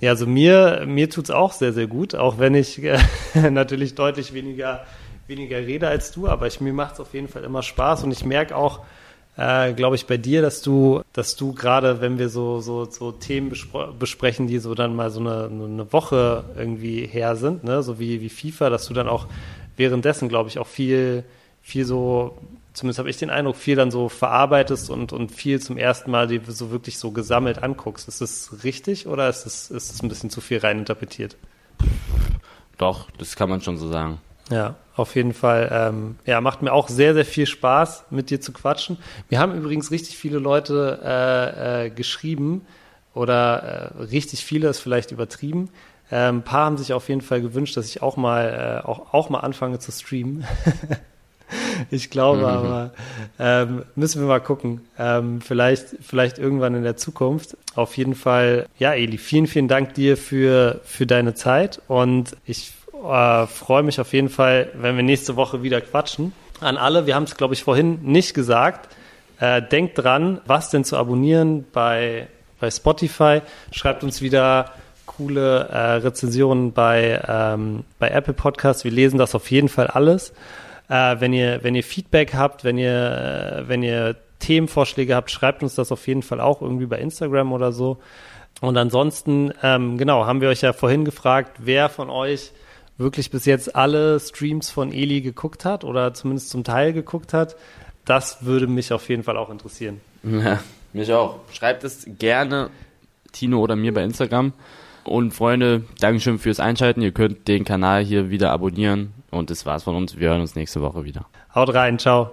[0.00, 2.98] Ja, also mir mir tut's auch sehr sehr gut, auch wenn ich äh,
[3.50, 4.84] natürlich deutlich weniger
[5.26, 8.10] weniger rede als du, aber ich, mir macht es auf jeden Fall immer Spaß und
[8.10, 8.80] ich merke auch,
[9.36, 13.12] äh, glaube ich, bei dir, dass du, dass du gerade, wenn wir so, so, so
[13.12, 13.52] Themen
[13.98, 18.20] besprechen, die so dann mal so eine, eine Woche irgendwie her sind, ne, so wie,
[18.20, 19.26] wie FIFA, dass du dann auch
[19.76, 21.24] währenddessen, glaube ich, auch viel,
[21.62, 22.36] viel so,
[22.74, 26.26] zumindest habe ich den Eindruck, viel dann so verarbeitest und, und viel zum ersten Mal
[26.26, 28.08] die so wirklich so gesammelt anguckst.
[28.08, 31.36] Ist das richtig oder ist das, ist das ein bisschen zu viel reininterpretiert?
[32.76, 34.18] Doch, das kann man schon so sagen.
[34.50, 35.70] Ja, auf jeden Fall.
[35.72, 38.98] Ähm, ja, macht mir auch sehr, sehr viel Spaß, mit dir zu quatschen.
[39.28, 42.66] Wir haben übrigens richtig viele Leute äh, äh, geschrieben
[43.14, 45.70] oder äh, richtig viele ist vielleicht übertrieben.
[46.10, 49.14] Äh, ein paar haben sich auf jeden Fall gewünscht, dass ich auch mal äh, auch,
[49.14, 50.44] auch mal anfange zu streamen.
[51.90, 52.44] ich glaube mhm.
[52.44, 52.90] aber,
[53.38, 54.82] ähm, müssen wir mal gucken.
[54.98, 57.56] Ähm, vielleicht, vielleicht irgendwann in der Zukunft.
[57.74, 62.74] Auf jeden Fall, ja, Eli, vielen, vielen Dank dir für, für deine Zeit und ich
[63.02, 66.32] äh, freue mich auf jeden Fall, wenn wir nächste Woche wieder quatschen.
[66.60, 68.88] An alle, wir haben es, glaube ich, vorhin nicht gesagt.
[69.40, 72.28] Äh, denkt dran, was denn zu abonnieren bei,
[72.60, 73.40] bei Spotify.
[73.72, 74.70] Schreibt uns wieder
[75.06, 78.84] coole äh, Rezensionen bei, ähm, bei Apple Podcasts.
[78.84, 80.32] Wir lesen das auf jeden Fall alles.
[80.88, 85.62] Äh, wenn ihr, wenn ihr Feedback habt, wenn ihr, äh, wenn ihr Themenvorschläge habt, schreibt
[85.62, 87.98] uns das auf jeden Fall auch irgendwie bei Instagram oder so.
[88.60, 92.52] Und ansonsten, ähm, genau, haben wir euch ja vorhin gefragt, wer von euch
[92.98, 97.56] wirklich bis jetzt alle Streams von Eli geguckt hat oder zumindest zum Teil geguckt hat,
[98.04, 100.00] das würde mich auf jeden Fall auch interessieren.
[100.22, 100.60] Ja,
[100.92, 101.40] mich auch.
[101.52, 102.70] Schreibt es gerne
[103.32, 104.52] Tino oder mir bei Instagram.
[105.04, 107.02] Und Freunde, Dankeschön fürs Einschalten.
[107.02, 109.12] Ihr könnt den Kanal hier wieder abonnieren.
[109.30, 110.18] Und das war's von uns.
[110.18, 111.26] Wir hören uns nächste Woche wieder.
[111.54, 112.30] Haut rein, ciao.